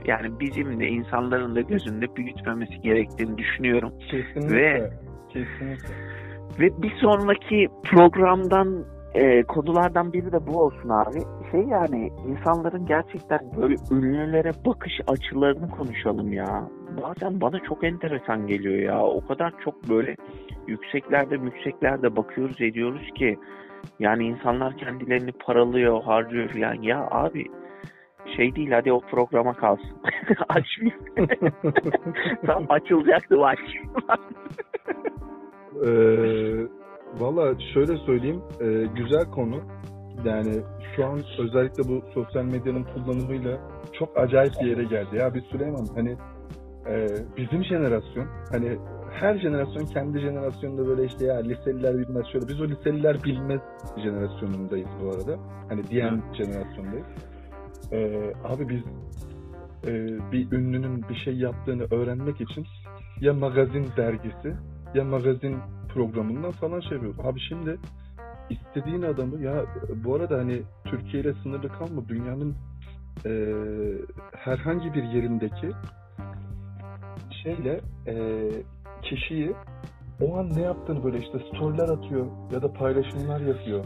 [0.06, 3.92] yani bizim de insanların da gözünde büyütmemesi gerektiğini düşünüyorum.
[4.10, 4.56] Kesinlikle.
[4.56, 4.90] Ve-
[5.28, 5.88] Kesinlikle.
[6.60, 11.18] Ve bir sonraki programdan e, konulardan biri de bu olsun abi.
[11.50, 16.68] Şey yani insanların gerçekten böyle ünlülere bakış açılarını konuşalım ya.
[17.02, 19.02] Bazen bana çok enteresan geliyor ya.
[19.02, 20.16] O kadar çok böyle
[20.66, 23.38] yükseklerde yükseklerde bakıyoruz ediyoruz ki
[23.98, 26.82] yani insanlar kendilerini paralıyor, harcıyor falan.
[26.82, 27.46] Ya abi
[28.36, 29.96] şey değil hadi o programa kalsın.
[30.48, 31.04] Açmayayım.
[32.46, 33.58] Tam açılacaktı aç.
[35.86, 36.66] Ee,
[37.20, 39.60] Valla şöyle söyleyeyim, e, güzel konu.
[40.24, 40.62] Yani
[40.96, 43.58] şu an özellikle bu sosyal medyanın kullanımıyla
[43.92, 45.16] çok acayip bir yere geldi.
[45.16, 46.16] Ya biz Süleyman hani
[46.86, 48.78] e, bizim jenerasyon hani
[49.20, 52.48] her jenerasyon kendi jenerasyonunda böyle işte ya liseliler bilmez şöyle.
[52.48, 53.60] Biz o liseliler bilmez
[54.02, 55.38] jenerasyonundayız bu arada.
[55.68, 57.06] Hani diyen jenerasyondayız.
[57.92, 58.82] Ee, abi biz
[59.86, 59.92] e,
[60.32, 62.66] bir ünlünün bir şey yaptığını öğrenmek için
[63.20, 64.54] ya magazin dergisi
[64.94, 65.56] ya magazin
[65.94, 67.20] programından falan şey yapıyoruz.
[67.20, 67.78] Abi şimdi
[68.50, 69.64] istediğin adamı ya
[70.04, 72.56] bu arada hani Türkiye ile sınırlı kalma dünyanın
[73.26, 73.30] e,
[74.36, 75.70] herhangi bir yerindeki
[77.42, 78.48] şeyle e,
[79.02, 79.54] kişiyi
[80.20, 83.84] o an ne yaptığını böyle işte storyler atıyor ya da paylaşımlar yapıyor.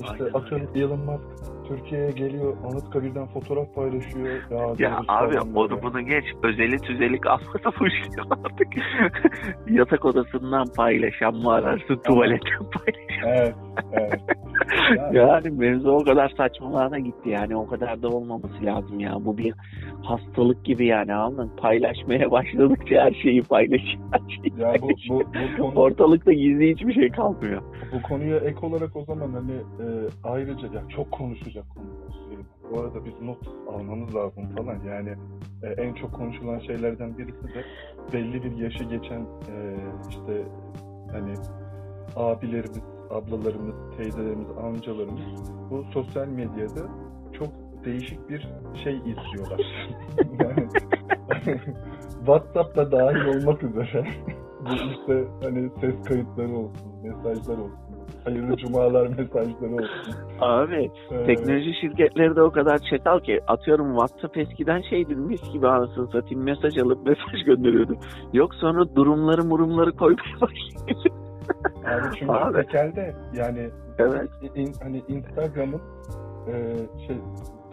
[0.00, 4.26] İşte Aynen atıyorum Elon Musk Türkiye'ye geliyor Anıtkabir'den fotoğraf paylaşıyor.
[4.50, 6.24] Ya, Ya abi onu bunu geç.
[6.42, 7.84] Özeli tüzeli kalmadı bu
[8.44, 8.68] artık.
[9.70, 13.28] Yatak odasından paylaşan mı ararsın, tuvaletten paylaşan.
[13.28, 13.54] Evet,
[13.92, 14.20] evet.
[15.12, 17.56] yani mevzu o kadar saçmalığına gitti yani.
[17.56, 19.16] O kadar da olmaması lazım ya.
[19.20, 19.54] Bu bir
[20.02, 21.52] hastalık gibi yani anladın?
[21.56, 24.04] Paylaşmaya başladıkça her şeyi paylaşıyor.
[24.12, 25.22] Her şeyi Ya bu, bu,
[25.58, 27.62] bu konu Ortalıkta gizli hiçbir şey kalmıyor.
[27.92, 29.86] Bu konuya ek olarak o zaman hani e,
[30.24, 31.12] ayrıca ya çok
[31.56, 32.12] konuşacak konu.
[32.24, 32.46] Süleyman.
[32.70, 34.80] Bu arada biz not almamız lazım falan.
[34.84, 35.14] Yani
[35.62, 37.64] e, en çok konuşulan şeylerden birisi de
[38.12, 39.76] belli bir yaşı geçen e,
[40.08, 40.44] işte
[41.12, 41.34] hani
[42.16, 45.22] abilerimiz, ablalarımız, teyzelerimiz, amcalarımız
[45.70, 46.88] bu sosyal medyada
[47.32, 47.48] çok
[47.84, 48.48] değişik bir
[48.84, 49.60] şey izliyorlar.
[50.40, 50.68] yani,
[52.18, 54.06] WhatsApp'ta dahil olmak üzere
[54.60, 57.85] bu işte hani ses kayıtları olsun, mesajlar olsun,
[58.26, 60.14] hayırlı cumalar mesajları olsun.
[60.40, 65.68] Abi Ee, Teknoloji şirketleri de o kadar çetal ki atıyorum WhatsApp eskiden şeydi mis gibi
[65.68, 67.94] anasını satayım mesaj alıp mesaj gönderiyordu.
[68.32, 71.16] Yok sonra durumları murumları koymaya başlıyor.
[71.86, 72.56] Abi çünkü Abi.
[72.62, 74.28] tekelde yani evet.
[74.54, 75.80] in- hani Instagram'ın
[76.48, 77.16] e, şey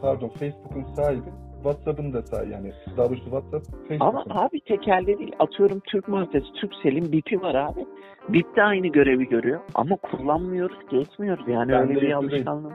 [0.01, 1.29] pardon Facebook'un sahibi
[1.63, 3.65] WhatsApp'ın da sahibi yani daha doğrusu WhatsApp
[3.99, 4.45] Ama Facebook'un.
[4.45, 7.85] abi tekelde değil atıyorum Türk markası Turkcell'in bipi var abi.
[8.29, 12.73] Bip de aynı görevi görüyor ama kullanmıyoruz geçmiyoruz yani Ben öyle bir alışkanlığım.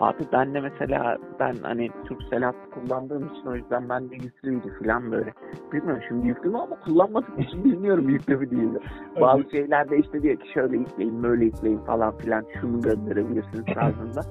[0.00, 4.78] Abi ben de mesela ben hani Turkcell hattı kullandığım için o yüzden ben de yüklüydü
[4.82, 5.32] falan böyle.
[5.72, 8.68] Bilmiyorum şimdi yüklü mü ama kullanmadığım için bilmiyorum yüklü mü değil?
[9.20, 14.20] Bazı şeylerde işte diyor ki şöyle yükleyin böyle yükleyin falan filan şunu gönderebilirsiniz tarzında.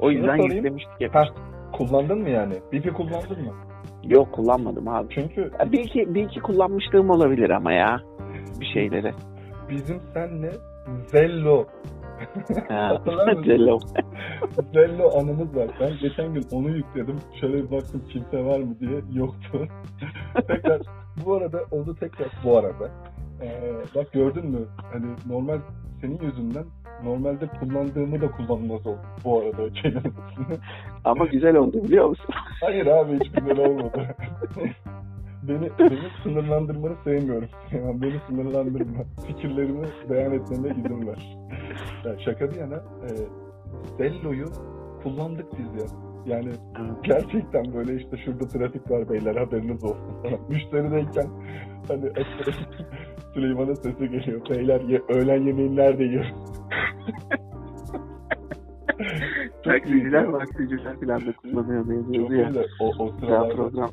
[0.00, 1.12] O yüzden yüklemiştik hep.
[1.72, 2.54] Kullandın mı yani?
[2.72, 3.52] Bipi kullandın mı?
[4.04, 5.14] Yok kullanmadım abi.
[5.14, 8.00] Çünkü Ya Bir iki, bir iki kullanmışlığım olabilir ama ya
[8.60, 9.12] bir şeyleri.
[9.68, 10.50] bizim senle
[11.06, 11.64] Zello
[12.68, 13.42] Ha, Hatırlar mısın?
[13.42, 13.78] Cello.
[14.74, 15.66] Zello anımız var.
[15.80, 17.16] Ben geçen gün onu yükledim.
[17.40, 19.00] Şöyle bir baktım kimse var mı diye.
[19.12, 19.68] Yoktu.
[20.48, 20.80] tekrar
[21.26, 22.88] bu arada oldu tekrar bu arada.
[23.42, 24.58] Ee, bak gördün mü?
[24.92, 25.58] Hani normal
[26.00, 26.64] senin yüzünden
[27.04, 30.58] normalde kullandığımı da kullanmaz oldu bu arada kelimesini.
[31.04, 32.26] Ama güzel oldu biliyor musun?
[32.60, 34.16] Hayır abi hiç güzel olmadı.
[35.42, 37.48] beni, beni sınırlandırmanı sevmiyorum.
[37.72, 39.04] Yani beni sınırlandırma.
[39.26, 41.36] Fikirlerimi beyan etmeme izin ver.
[42.04, 43.08] Ya şaka bir yana e,
[43.98, 44.46] Zello'yu
[45.02, 45.88] kullandık biz ya.
[46.26, 46.48] Yani
[47.02, 50.14] gerçekten böyle işte şurada trafik var beyler haberiniz olsun.
[50.48, 51.28] Müşterideyken
[51.88, 52.06] hani
[53.34, 54.40] Süleyman'ın sesi geliyor.
[54.50, 56.22] Beyler ye, öğlen yemeğini nerede iyi.
[59.64, 62.64] Taksiciler maksiciler falan da kullanıyor diye Çok yazıyor.
[62.80, 63.90] o, o sıralarda program.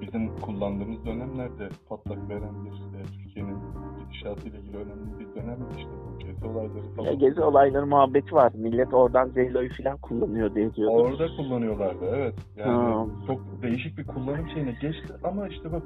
[0.00, 3.56] bizim kullandığımız dönemlerde patlak veren bir e, Türkiye'nin
[4.00, 7.18] gidişatıyla ilgili önemli bir dönem işte bu gezi olayları Ya falan.
[7.18, 8.52] gezi olayları muhabbeti var.
[8.54, 10.96] Millet oradan Zeylo'yu falan kullanıyor diye diyordum.
[10.96, 12.34] Orada kullanıyorlardı evet.
[12.56, 13.06] Yani Ha.
[13.26, 15.82] çok değişik bir kullanım şeyine geçti ama işte bak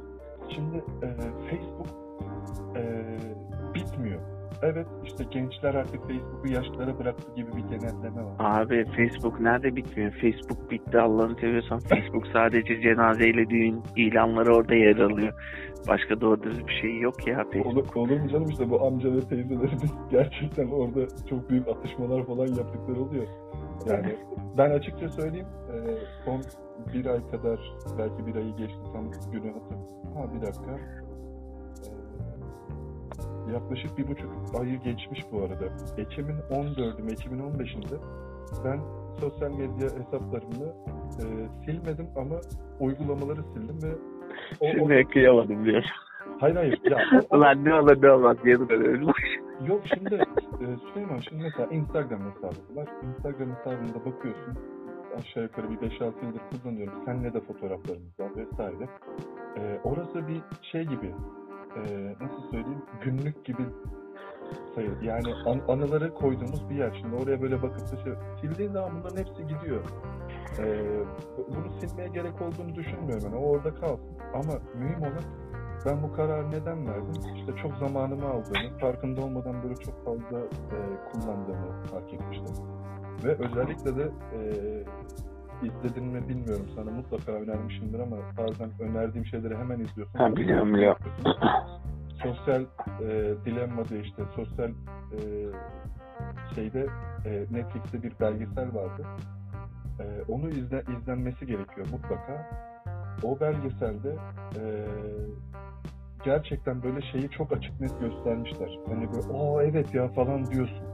[0.48, 1.06] şimdi e,
[1.50, 2.05] Facebook
[2.76, 2.82] e,
[3.74, 4.20] bitmiyor.
[4.62, 8.34] Evet işte gençler artık Facebook'u yaşlara bıraktı gibi bir genelleme var.
[8.38, 10.12] Abi Facebook nerede bitmiyor?
[10.12, 11.78] Facebook bitti Allah'ını seviyorsan.
[11.88, 15.32] Facebook sadece cenazeyle düğün ilanları orada yer alıyor.
[15.88, 17.96] Başka doğru düz bir şey yok ya Facebook.
[17.96, 22.46] Olur, olur mu canım işte bu amca ve teyzelerimiz gerçekten orada çok büyük atışmalar falan
[22.46, 23.26] yaptıkları oluyor.
[23.86, 24.16] Yani
[24.58, 25.76] ben açıkça söyleyeyim e,
[26.24, 26.42] son
[26.94, 27.60] bir ay kadar
[27.98, 29.96] belki bir ayı geçti tam günü hatırlamıyorum.
[30.14, 31.05] Ha bir dakika.
[33.52, 34.30] Yaklaşık bir buçuk
[34.60, 35.64] ayı geçmiş bu arada.
[35.98, 37.96] Ekim'in 14'ü mü, Ekim'in 15'inde
[38.64, 38.80] ben
[39.20, 40.66] sosyal medya hesaplarımı
[41.20, 41.24] e,
[41.64, 42.34] silmedim ama
[42.80, 43.94] uygulamaları sildim ve
[44.60, 45.82] o, o- Şimdi kıyamadım diyor.
[46.40, 49.04] hayır hayır ya o- o- Ulan ne olur ne olmaz diye böyle.
[49.66, 52.88] Yok şimdi e, Süleyman şimdi mesela Instagram hesabı var.
[53.08, 54.54] Instagram hesabında bakıyorsun
[55.18, 56.94] aşağı yukarı bir 5-6 yıldır kullanıyorum.
[57.04, 58.88] Seninle de fotoğraflarımız var vesaire.
[59.58, 60.40] E, orası bir
[60.72, 61.14] şey gibi
[61.76, 63.62] e, nasıl söyleyeyim günlük gibi
[64.74, 65.02] sayılır.
[65.02, 66.98] Yani an- anıları koyduğumuz bir yer.
[67.00, 69.82] Şimdi oraya böyle bakıp da şey, sildiğin zaman bunların hepsi gidiyor.
[70.58, 70.64] E,
[71.38, 73.24] bu- bunu silmeye gerek olduğunu düşünmüyorum.
[73.24, 74.06] Yani o orada kalsın.
[74.34, 75.22] Ama mühim olan
[75.86, 77.12] ben bu kararı neden verdim?
[77.36, 80.78] İşte çok zamanımı aldığını, farkında olmadan böyle çok fazla e,
[81.12, 82.54] kullandığımı fark etmiştim.
[83.24, 84.40] Ve özellikle de e,
[85.62, 90.18] izledin mi bilmiyorum sana mutlaka önermişimdir ama bazen önerdiğim şeyleri hemen izliyorsun.
[90.18, 90.98] Ha, biliyorum, biliyorum.
[92.22, 92.62] Sosyal
[93.02, 95.18] e, dilemma diye işte sosyal e,
[96.54, 96.86] şeyde
[97.26, 99.06] e, Netflix'te bir belgesel vardı.
[100.00, 102.50] E, onu izle, izlenmesi gerekiyor mutlaka.
[103.22, 104.16] O belgeselde
[104.60, 104.62] e,
[106.24, 108.78] gerçekten böyle şeyi çok açık net göstermişler.
[108.88, 110.86] Hani böyle o evet ya falan diyorsun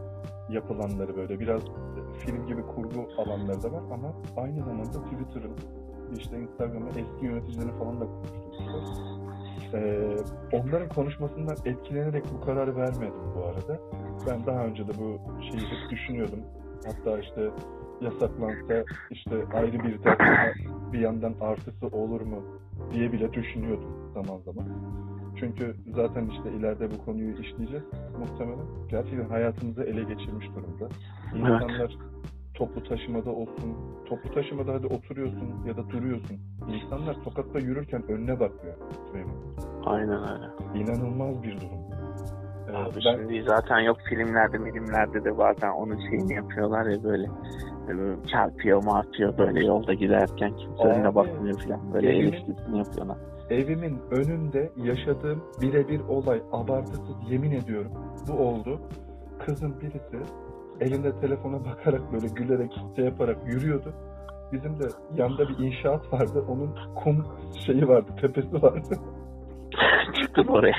[0.49, 5.57] yapılanları böyle biraz e, film gibi kurgu alanları da var ama aynı zamanda Twitter'ın
[6.19, 8.43] işte Instagram'ın eski yöneticilerini falan da konuştuk.
[9.75, 10.17] Ee,
[10.53, 13.81] onların konuşmasından etkilenerek bu kararı vermedim bu arada.
[14.27, 16.41] Ben daha önce de bu şeyi hep düşünüyordum.
[16.87, 17.51] Hatta işte
[18.01, 20.53] yasaklansa işte ayrı bir ama
[20.93, 22.43] bir yandan artısı olur mu
[22.93, 24.65] diye bile düşünüyordum zaman zaman.
[25.41, 27.85] Çünkü zaten işte ileride bu konuyu işleyeceğiz
[28.19, 28.67] muhtemelen.
[28.91, 30.89] Gerçekten hayatımızı ele geçirmiş durumda.
[31.35, 31.97] İnsanlar
[32.55, 36.37] toplu taşımada olsun, toplu taşımada hadi oturuyorsun ya da duruyorsun.
[36.69, 38.75] İnsanlar sokakta yürürken önüne bakmıyor.
[39.09, 39.35] Süleyman.
[39.85, 40.81] Aynen öyle.
[40.83, 41.83] İnanılmaz bir durum.
[42.69, 47.27] Ee, Abi ben şimdi zaten yok filmlerde filmlerde de bazen onun şeyini yapıyorlar ya böyle
[47.89, 53.17] böyle çarpıyor marpıyor böyle yolda giderken kimse önüne bakmıyor falan böyle eleştirisini yapıyorlar.
[53.51, 57.93] Evimin önünde yaşadığım birebir olay abartısız yemin ediyorum
[58.29, 58.81] bu oldu.
[59.47, 60.33] Kızın birisi
[60.81, 63.93] elinde telefona bakarak böyle gülerek şey yaparak yürüyordu.
[64.53, 66.45] Bizim de yanda bir inşaat vardı.
[66.49, 67.27] Onun kum
[67.67, 68.99] şeyi vardı, tepesi vardı.
[70.23, 70.75] Çıktım oraya.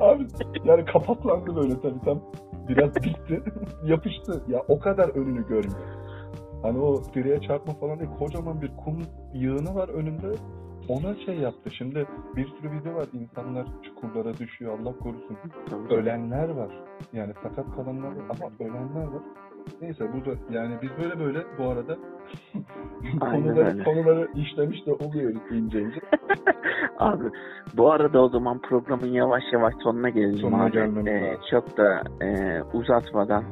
[0.00, 0.26] Abi
[0.64, 2.20] yani kapaklandı böyle tabii tam
[2.68, 3.42] biraz bitti.
[3.84, 4.42] Yapıştı.
[4.48, 5.98] Ya o kadar önünü görmüyor.
[6.62, 8.10] Hani o direğe çarpma falan değil.
[8.18, 9.02] Kocaman bir kum
[9.34, 10.32] yığını var önünde.
[10.88, 11.70] Ona şey yaptı.
[11.70, 13.06] Şimdi bir sürü video var.
[13.12, 14.78] İnsanlar çukurlara düşüyor.
[14.78, 15.36] Allah korusun.
[15.90, 16.70] Ölenler var.
[17.12, 19.22] Yani sakat kalanlar var ama ölenler var.
[19.82, 21.96] Neyse bu da yani biz böyle böyle bu arada
[23.20, 23.84] konuları, öyle.
[23.84, 26.00] konuları işlemiş de oluyoruz ince ince.
[26.98, 27.24] Abi
[27.76, 31.10] bu arada o zaman programın yavaş yavaş sonuna gelelim Sonuna abi.
[31.10, 33.44] Ee, çok da e, uzatmadan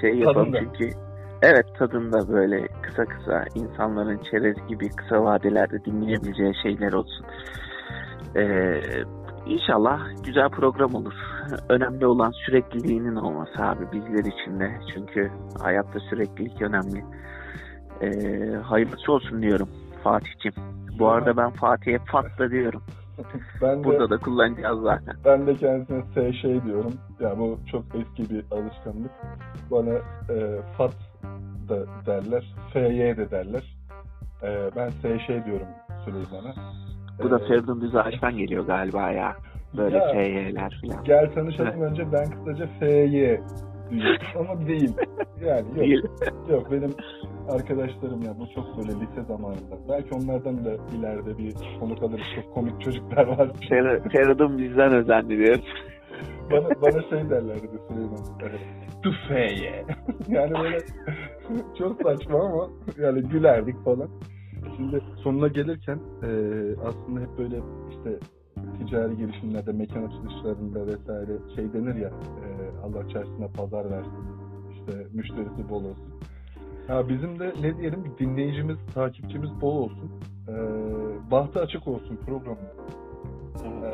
[0.00, 0.72] şey yapalım Tadında.
[0.78, 0.90] çünkü
[1.46, 7.26] evet tadında böyle kısa kısa insanların çerez gibi kısa vadelerde dinleyebileceği şeyler olsun.
[8.36, 8.80] Ee,
[9.46, 11.12] İnşallah güzel program olur.
[11.68, 14.80] Önemli olan sürekliliğinin olması abi bizler için de.
[14.94, 15.30] Çünkü
[15.62, 17.04] hayatta süreklilik önemli.
[18.02, 19.68] Ee, hayırlısı olsun diyorum
[20.04, 20.54] Fatih'ciğim.
[20.98, 22.82] Bu arada ben Fatih'e Fat'la diyorum.
[23.62, 25.14] Ben de, Burada da kullanacağız zaten.
[25.24, 26.92] ben de kendisine S şey diyorum.
[27.20, 29.10] Ya bu çok eski bir alışkanlık.
[29.70, 29.92] Bana
[30.34, 30.94] e, Fat
[31.68, 32.44] da derler.
[32.72, 32.80] FY
[33.16, 33.76] de derler.
[34.42, 35.66] E, ben S şey diyorum
[36.04, 36.54] Süleyman'a.
[37.22, 39.36] Bu da E, Feridun Düzağaç'tan geliyor galiba ya.
[39.76, 41.04] Böyle ya, FY'ler falan.
[41.04, 43.10] Gel tanışalım önce ben kısaca FY
[43.90, 44.18] diyorum
[44.50, 44.92] ama değil.
[45.44, 45.76] Yani yok.
[45.76, 46.02] Değil.
[46.50, 46.94] Yok benim
[47.50, 49.76] arkadaşlarım ya bu çok böyle lise zamanında.
[49.88, 52.26] Belki onlardan da ileride bir konuk alırız.
[52.34, 53.48] Çok komik çocuklar var.
[53.70, 55.58] Fer- Feridun bizden özendi diyor.
[56.50, 58.18] Bana, bana şey derlerdi Süleyman.
[59.02, 59.84] Tüfeğe.
[60.28, 60.78] yani böyle
[61.78, 62.68] çok saçma ama
[62.98, 64.08] yani gülerdik falan.
[64.76, 66.28] Şimdi sonuna gelirken e,
[66.84, 68.18] aslında hep böyle işte
[68.78, 72.46] ticari girişimlerde, mekan açılışlarında vesaire şey denir ya e,
[72.84, 74.24] Allah çarşısına pazar versin.
[74.72, 76.14] İşte müşterisi bol olsun.
[76.86, 80.10] Ha bizim de ne diyelim dinleyicimiz, takipçimiz bol olsun.
[80.48, 80.54] E,
[81.30, 82.74] bahtı açık olsun programda.
[83.64, 83.90] E,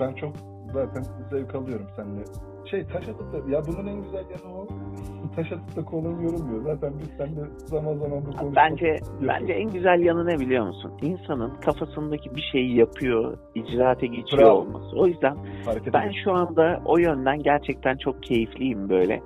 [0.00, 2.24] ben çok zaten zevk alıyorum seninle.
[2.70, 4.66] Şey taş atıp da ya bunun en güzel yanı o.
[5.36, 6.62] taş atıp da konuyu yorumluyor.
[6.74, 9.28] Zaten biz seninle zaman zaman bu konuşmak Bence yapıyoruz.
[9.28, 10.92] bence en güzel yanı ne biliyor musun?
[11.02, 14.58] İnsanın kafasındaki bir şeyi yapıyor, icraate geçiyor Bravo.
[14.58, 14.96] olması.
[14.96, 15.36] O yüzden
[15.66, 16.20] hareket ben ediyoruz.
[16.24, 19.22] şu anda o yönden gerçekten çok keyifliyim böyle.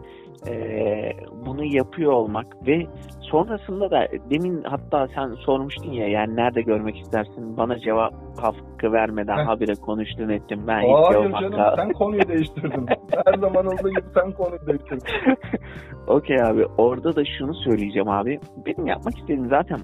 [0.49, 1.12] Ee,
[1.47, 2.86] bunu yapıyor olmak ve
[3.20, 8.12] sonrasında da demin hatta sen sormuştun ya yani nerede görmek istersin bana cevap
[8.43, 9.47] hakkı vermeden Heh.
[9.47, 11.76] habire konuştun ettim ben Hayır istiyorum canım hatta.
[11.76, 12.86] sen konuyu değiştirdin.
[13.26, 15.36] Her zaman olduğu gibi sen konuyu değiştirdin.
[16.07, 19.78] Okey abi orada da şunu söyleyeceğim abi benim yapmak istediğim zaten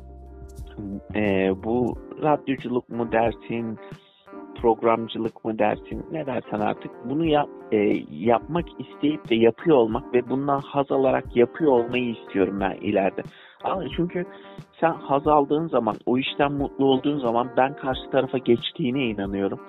[1.15, 3.79] e, bu radyoculuk mu dersin
[4.61, 7.77] programcılık mı dersin ne dersen artık bunu yap, e,
[8.11, 13.23] yapmak isteyip de yapıyor olmak ve bundan haz alarak yapıyor olmayı istiyorum ben ileride.
[13.97, 14.25] Çünkü
[14.81, 19.61] sen haz aldığın zaman o işten mutlu olduğun zaman ben karşı tarafa geçtiğine inanıyorum.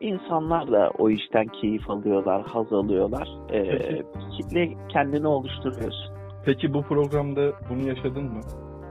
[0.00, 3.28] İnsanlar da o işten keyif alıyorlar, haz alıyorlar.
[3.52, 4.02] E, Peki.
[4.36, 6.14] kitle kendini oluşturuyorsun.
[6.44, 8.40] Peki bu programda bunu yaşadın mı?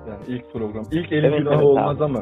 [0.09, 0.83] Yani ilk program.
[0.91, 2.03] İlk elin Evet, günahı evet olmaz abi.
[2.03, 2.21] ama.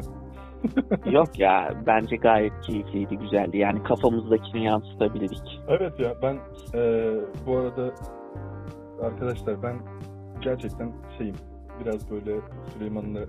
[1.10, 3.58] Yok ya bence gayet keyifliydi, güzeldi.
[3.58, 5.60] Yani kafamızdakini yansıtabildik.
[5.68, 6.34] Evet ya ben
[6.74, 7.14] eee,
[7.46, 7.94] bu arada
[9.02, 9.76] arkadaşlar ben
[10.40, 11.34] gerçekten şeyim
[11.84, 12.40] biraz böyle
[12.74, 13.20] Süleyman'la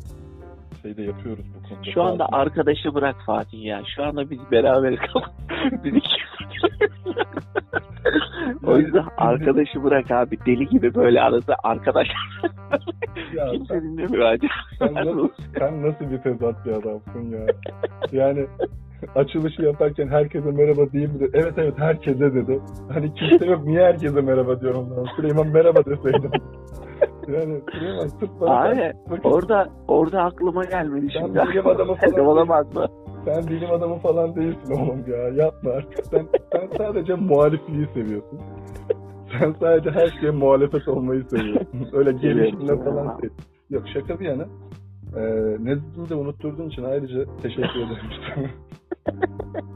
[0.81, 1.91] şeyde yapıyoruz bu konuda.
[1.93, 3.81] Şu anda Bazı- arkadaşı bırak Fatih ya.
[3.95, 4.99] Şu anda biz beraberiz.
[5.83, 6.22] biz iki...
[8.67, 10.37] o yüzden arkadaşı bırak abi.
[10.45, 12.07] Deli gibi böyle arada arkadaş.
[13.35, 14.47] Ya Kimse sen, dinlemiyor hadi.
[14.79, 15.29] sen nasıl,
[15.59, 17.45] sen nasıl bir tezat bir adamsın ya.
[18.11, 18.45] Yani
[19.15, 21.29] açılışı yaparken herkese merhaba diyeyim dedi.
[21.33, 22.59] Evet evet herkese dedi.
[22.93, 25.15] Hani kimse yok niye herkese merhaba diyorum ben.
[25.15, 26.31] Süleyman merhaba deseydim.
[27.27, 28.91] yani Süleyman sırf bana Abi
[29.23, 31.39] orada orada aklıma gelmedi Ben şimdi.
[31.49, 32.85] bilim adamı falan olamaz mı?
[33.25, 35.43] Sen bilim adamı falan değilsin oğlum ya.
[35.45, 36.05] Yapma artık.
[36.05, 38.39] Sen, sen sadece muhalifliği seviyorsun.
[39.39, 41.89] Sen sadece her şeye muhalefet olmayı seviyorsun.
[41.93, 43.33] Öyle gelişimle falan değil.
[43.69, 44.45] Yok şaka bir yana.
[45.15, 45.21] Ee,
[45.59, 48.47] nezdini de unutturduğun için ayrıca teşekkür ederim sana.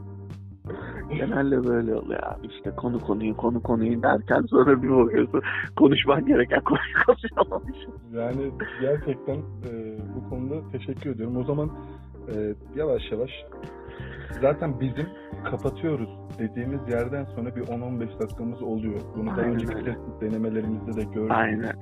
[1.16, 2.46] Genelde böyle oluyor abi.
[2.46, 5.42] İşte konu konuyu konu konuyu derken sonra bir bakıyorsun
[5.76, 7.94] konuşman gereken konuyu konuşamamışsın.
[8.14, 11.36] Yani gerçekten e, bu konuda teşekkür ediyorum.
[11.36, 11.70] O zaman
[12.36, 13.30] e, yavaş yavaş
[14.40, 15.06] zaten bizim
[15.50, 16.08] kapatıyoruz
[16.38, 19.00] dediğimiz yerden sonra bir 10-15 dakikamız oluyor.
[19.16, 21.30] Bunu daha Aynen önceki test denemelerimizde de gördük.
[21.34, 21.72] Aynen.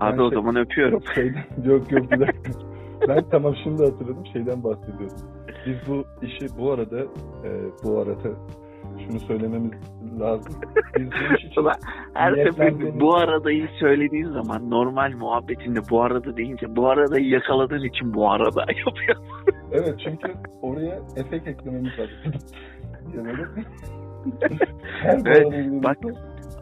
[0.00, 1.02] Ben Abi o şey- zaman öpüyorum.
[1.14, 2.52] Şeyden, yok yok bir dakika.
[3.08, 5.16] ben tamam şimdi hatırladım şeyden bahsediyorum.
[5.66, 7.00] Biz bu işi bu arada
[7.44, 7.50] e,
[7.84, 8.28] bu arada
[9.06, 9.72] şunu söylememiz
[10.20, 10.52] lazım.
[10.98, 11.62] Biz bu iş için
[12.14, 18.14] Her seferinde bu aradayı söylediğin zaman normal muhabbetinde bu arada deyince bu aradayı yakaladığın için
[18.14, 19.16] bu arada yapıyor.
[19.72, 22.32] Evet çünkü oraya efekt eklememiz lazım.
[25.04, 25.46] Evet,
[25.84, 25.98] bak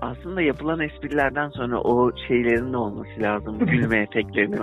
[0.01, 3.59] aslında yapılan esprilerden sonra o şeylerin de olması lazım.
[3.67, 4.61] Gülme efektlerinin.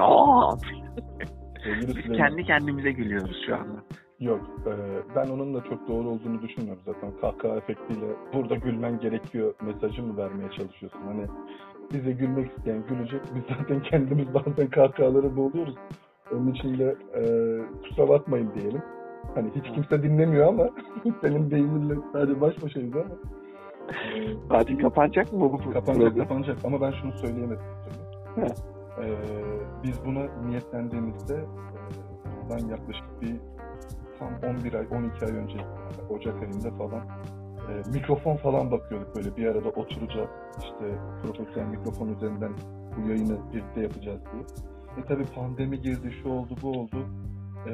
[1.66, 3.84] Biz Süleyman, kendi kendimize gülüyoruz şu anda.
[4.20, 4.74] Yok, e,
[5.16, 7.12] ben onun da çok doğru olduğunu düşünmüyorum zaten.
[7.22, 11.02] Kahkaha efektiyle burada gülmen gerekiyor mesajı mı vermeye çalışıyorsun?
[11.06, 11.26] Hani
[11.94, 13.22] bize gülmek isteyen gülecek.
[13.36, 15.76] Biz zaten kendimiz bazen kahkahaları boğuluyoruz.
[16.34, 17.22] Onun için de e,
[17.84, 18.82] kusura bakmayın diyelim.
[19.36, 20.70] Hani hiç kimse dinlemiyor ama
[21.22, 23.06] senin beyninle sadece baş başayız ama.
[24.50, 26.16] Fatih kapanacak mı bu Kapanacak program?
[26.28, 27.66] kapanacak ama ben şunu söyleyemedim.
[29.02, 29.16] Ee,
[29.84, 31.44] biz buna niyetlendiğimizde e,
[32.44, 33.36] bundan yaklaşık bir
[34.20, 35.58] tam 11 ay 12 ay önce
[36.10, 37.02] Ocak ayında falan
[37.70, 42.52] e, mikrofon falan bakıyorduk böyle bir arada oturacağız işte profesyonel mikrofon üzerinden
[42.98, 44.44] bu yayını birlikte yapacağız diye.
[44.98, 47.08] E tabi pandemi girdi şu oldu bu oldu
[47.68, 47.74] e,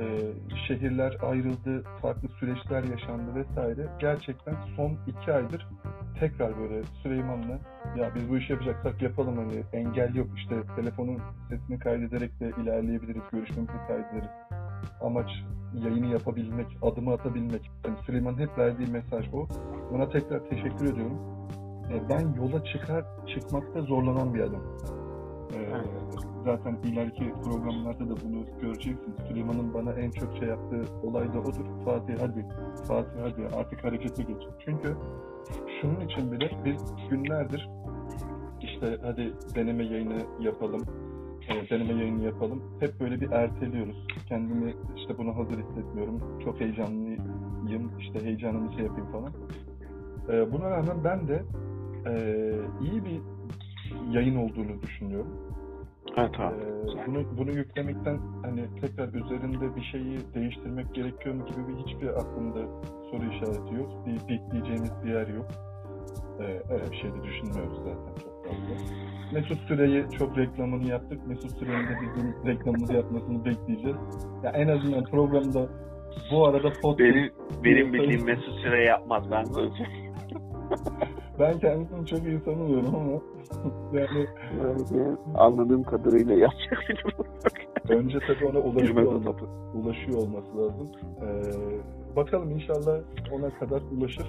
[0.67, 5.67] şehirler ayrıldı farklı süreçler yaşandı vesaire gerçekten son iki aydır
[6.19, 7.59] tekrar böyle Süleyman'la
[7.97, 11.19] ya biz bu işi yapacaksak yapalım hani engel yok işte telefonun
[11.49, 14.30] sesini kaydederek de ilerleyebiliriz, görüşmemizi kaydederiz.
[15.01, 15.30] Amaç
[15.74, 17.72] yayını yapabilmek, adımı atabilmek.
[17.86, 19.47] Yani Süleyman'ın hep verdiği mesaj o.
[19.91, 21.19] Ona tekrar teşekkür ediyorum.
[21.93, 24.61] E, Ben yola çıkar çıkmakta zorlanan bir adam.
[25.54, 25.86] Ee, Evet.
[26.45, 29.18] zaten ileriki programlarda da bunu göreceksiniz.
[29.28, 31.66] Süleyman'ın bana en çok şey yaptığı olay da odur.
[31.86, 32.45] Fatih hadi,
[32.88, 34.43] Fatih hadi artık harekete geç.
[34.66, 34.95] Çünkü
[35.82, 37.70] şunun için bile biz günlerdir
[38.62, 40.82] işte hadi deneme yayını yapalım,
[41.49, 42.64] e, deneme yayını yapalım.
[42.80, 44.08] Hep böyle bir erteliyoruz.
[44.30, 46.39] Kendimi işte buna hazır hissetmiyorum.
[46.43, 49.32] Çok heyecanlıyım, işte heyecanımı şey yapayım falan.
[50.30, 51.43] E, buna rağmen ben de
[52.06, 52.14] e,
[52.82, 53.22] iyi bir
[54.12, 55.52] yayın olduğunu düşünüyorum.
[56.18, 56.56] Evet abi.
[56.56, 62.08] Ee, bunu bunu yüklemekten hani tekrar üzerinde bir şeyi değiştirmek gerekiyor mu gibi bir hiçbir
[62.08, 62.60] aklımda
[63.12, 64.06] soru işareti yok.
[64.06, 65.48] Bir bekleyeceğimiz bir yer yok.
[66.39, 69.02] Ee, öyle bir şey de düşünmüyoruz zaten çok fazla.
[69.34, 71.28] Mesut Süre'yi çok reklamını yaptık.
[71.28, 73.98] Mesut Süre'nin de bizim reklamımızı yapmasını bekleyeceğiz.
[74.44, 75.70] Ya en azından programda
[76.32, 77.32] bu arada podcast Benim,
[77.64, 79.46] benim bildiğim Mesut Süre yapmaz ben.
[81.42, 83.22] ben kendisini çok iyi tanımıyorum ama
[84.00, 84.28] yani
[85.36, 86.84] Anladığım kadarıyla yapacak.
[87.89, 90.89] Önce tabii ona ulaşıyor olması, ulaşıyor olması lazım.
[91.22, 93.00] Ee, bakalım inşallah
[93.32, 94.26] ona kadar ulaşır.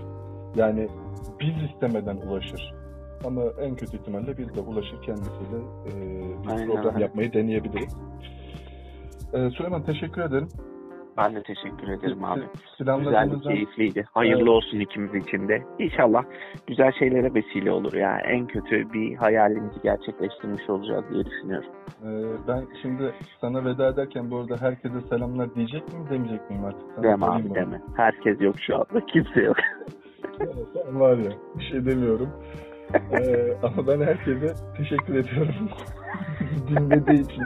[0.56, 0.88] Yani
[1.40, 2.74] biz istemeden ulaşır.
[3.24, 5.92] Ama en kötü ihtimalle biz de ulaşır kendisiyle e,
[6.42, 7.96] bir Aynen program yapmayı deneyebiliriz.
[9.34, 10.48] Ee, Süleyman teşekkür ederim.
[11.16, 12.40] Ben de teşekkür ederim abi.
[12.78, 14.04] Güzel, keyifliydi.
[14.12, 15.62] Hayırlı olsun ikimiz için de.
[15.78, 16.24] İnşallah
[16.66, 18.18] güzel şeylere vesile olur ya.
[18.24, 21.68] En kötü bir hayalimizi gerçekleştirmiş olacağız diye düşünüyorum.
[22.04, 22.08] e,
[22.48, 26.82] ben şimdi sana veda ederken bu arada herkese selamlar diyecek miyim demeyecek miyim artık?
[26.94, 27.54] Sana Deme abi bunu.
[27.54, 27.80] deme.
[27.96, 29.06] Herkes yok şu anda.
[29.06, 29.56] Kimse yok.
[30.74, 32.28] Sen var ya bir şey demiyorum.
[32.94, 35.68] Ee, ama ben herkese teşekkür ediyorum
[36.68, 37.44] dinlediği için.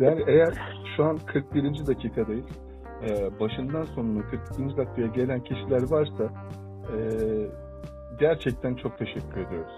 [0.00, 0.54] Yani eğer
[0.96, 1.86] şu an 41.
[1.86, 2.67] dakikadayız.
[3.02, 4.76] Ee, başından sonuna 42.
[4.76, 6.24] dakikaya gelen kişiler varsa
[6.84, 6.98] e,
[8.20, 9.72] gerçekten çok teşekkür ediyoruz.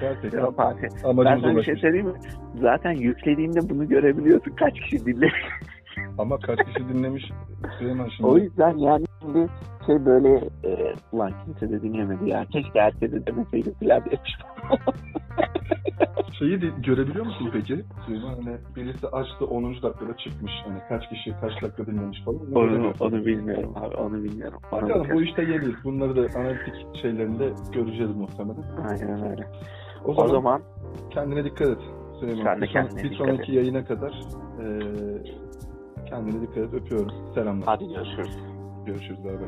[0.00, 0.88] Gerçekten Yok abi.
[1.04, 2.18] Ben sana bir şey söyleyeyim mi?
[2.60, 4.50] Zaten yüklediğinde bunu görebiliyorsun.
[4.50, 5.44] Kaç kişi dinlemiş.
[6.18, 7.24] Ama kaç kişi dinlemiş
[7.78, 8.30] Süleyman şimdi.
[8.30, 9.48] O yüzden yani şimdi
[9.86, 12.44] şey böyle e, ulan kimse de dinlemedi ya.
[12.44, 14.36] Keşke herkese demeseydi filan demiş.
[16.38, 17.84] Şeyi de görebiliyor musun peki?
[18.06, 19.64] Süleyman hani birisi açtı 10.
[19.64, 20.52] dakikada çıkmış.
[20.64, 22.40] Hani kaç kişi kaç dakika dinlemiş falan.
[22.54, 23.96] Onu Onu, bilmiyorum abi.
[23.96, 24.58] Onu bilmiyorum.
[24.72, 25.84] Ona Bakalım bu işte yeniyiz.
[25.84, 28.62] Bunları da analitik şeylerinde göreceğiz muhtemelen.
[28.88, 29.48] Aynen öyle.
[30.04, 30.62] O O zaman, zaman
[31.10, 31.78] kendine dikkat et
[32.20, 32.44] Süleyman.
[32.44, 34.10] Sen de Bir son- kendine Bir dikkat sonraki yayına kadar
[34.60, 35.45] eee
[36.08, 36.74] Kendine dikkat et.
[36.74, 37.12] Öpüyorum.
[37.34, 37.66] Selamlar.
[37.66, 38.30] Hadi görüşürüz.
[38.86, 39.46] Görüşürüz abi.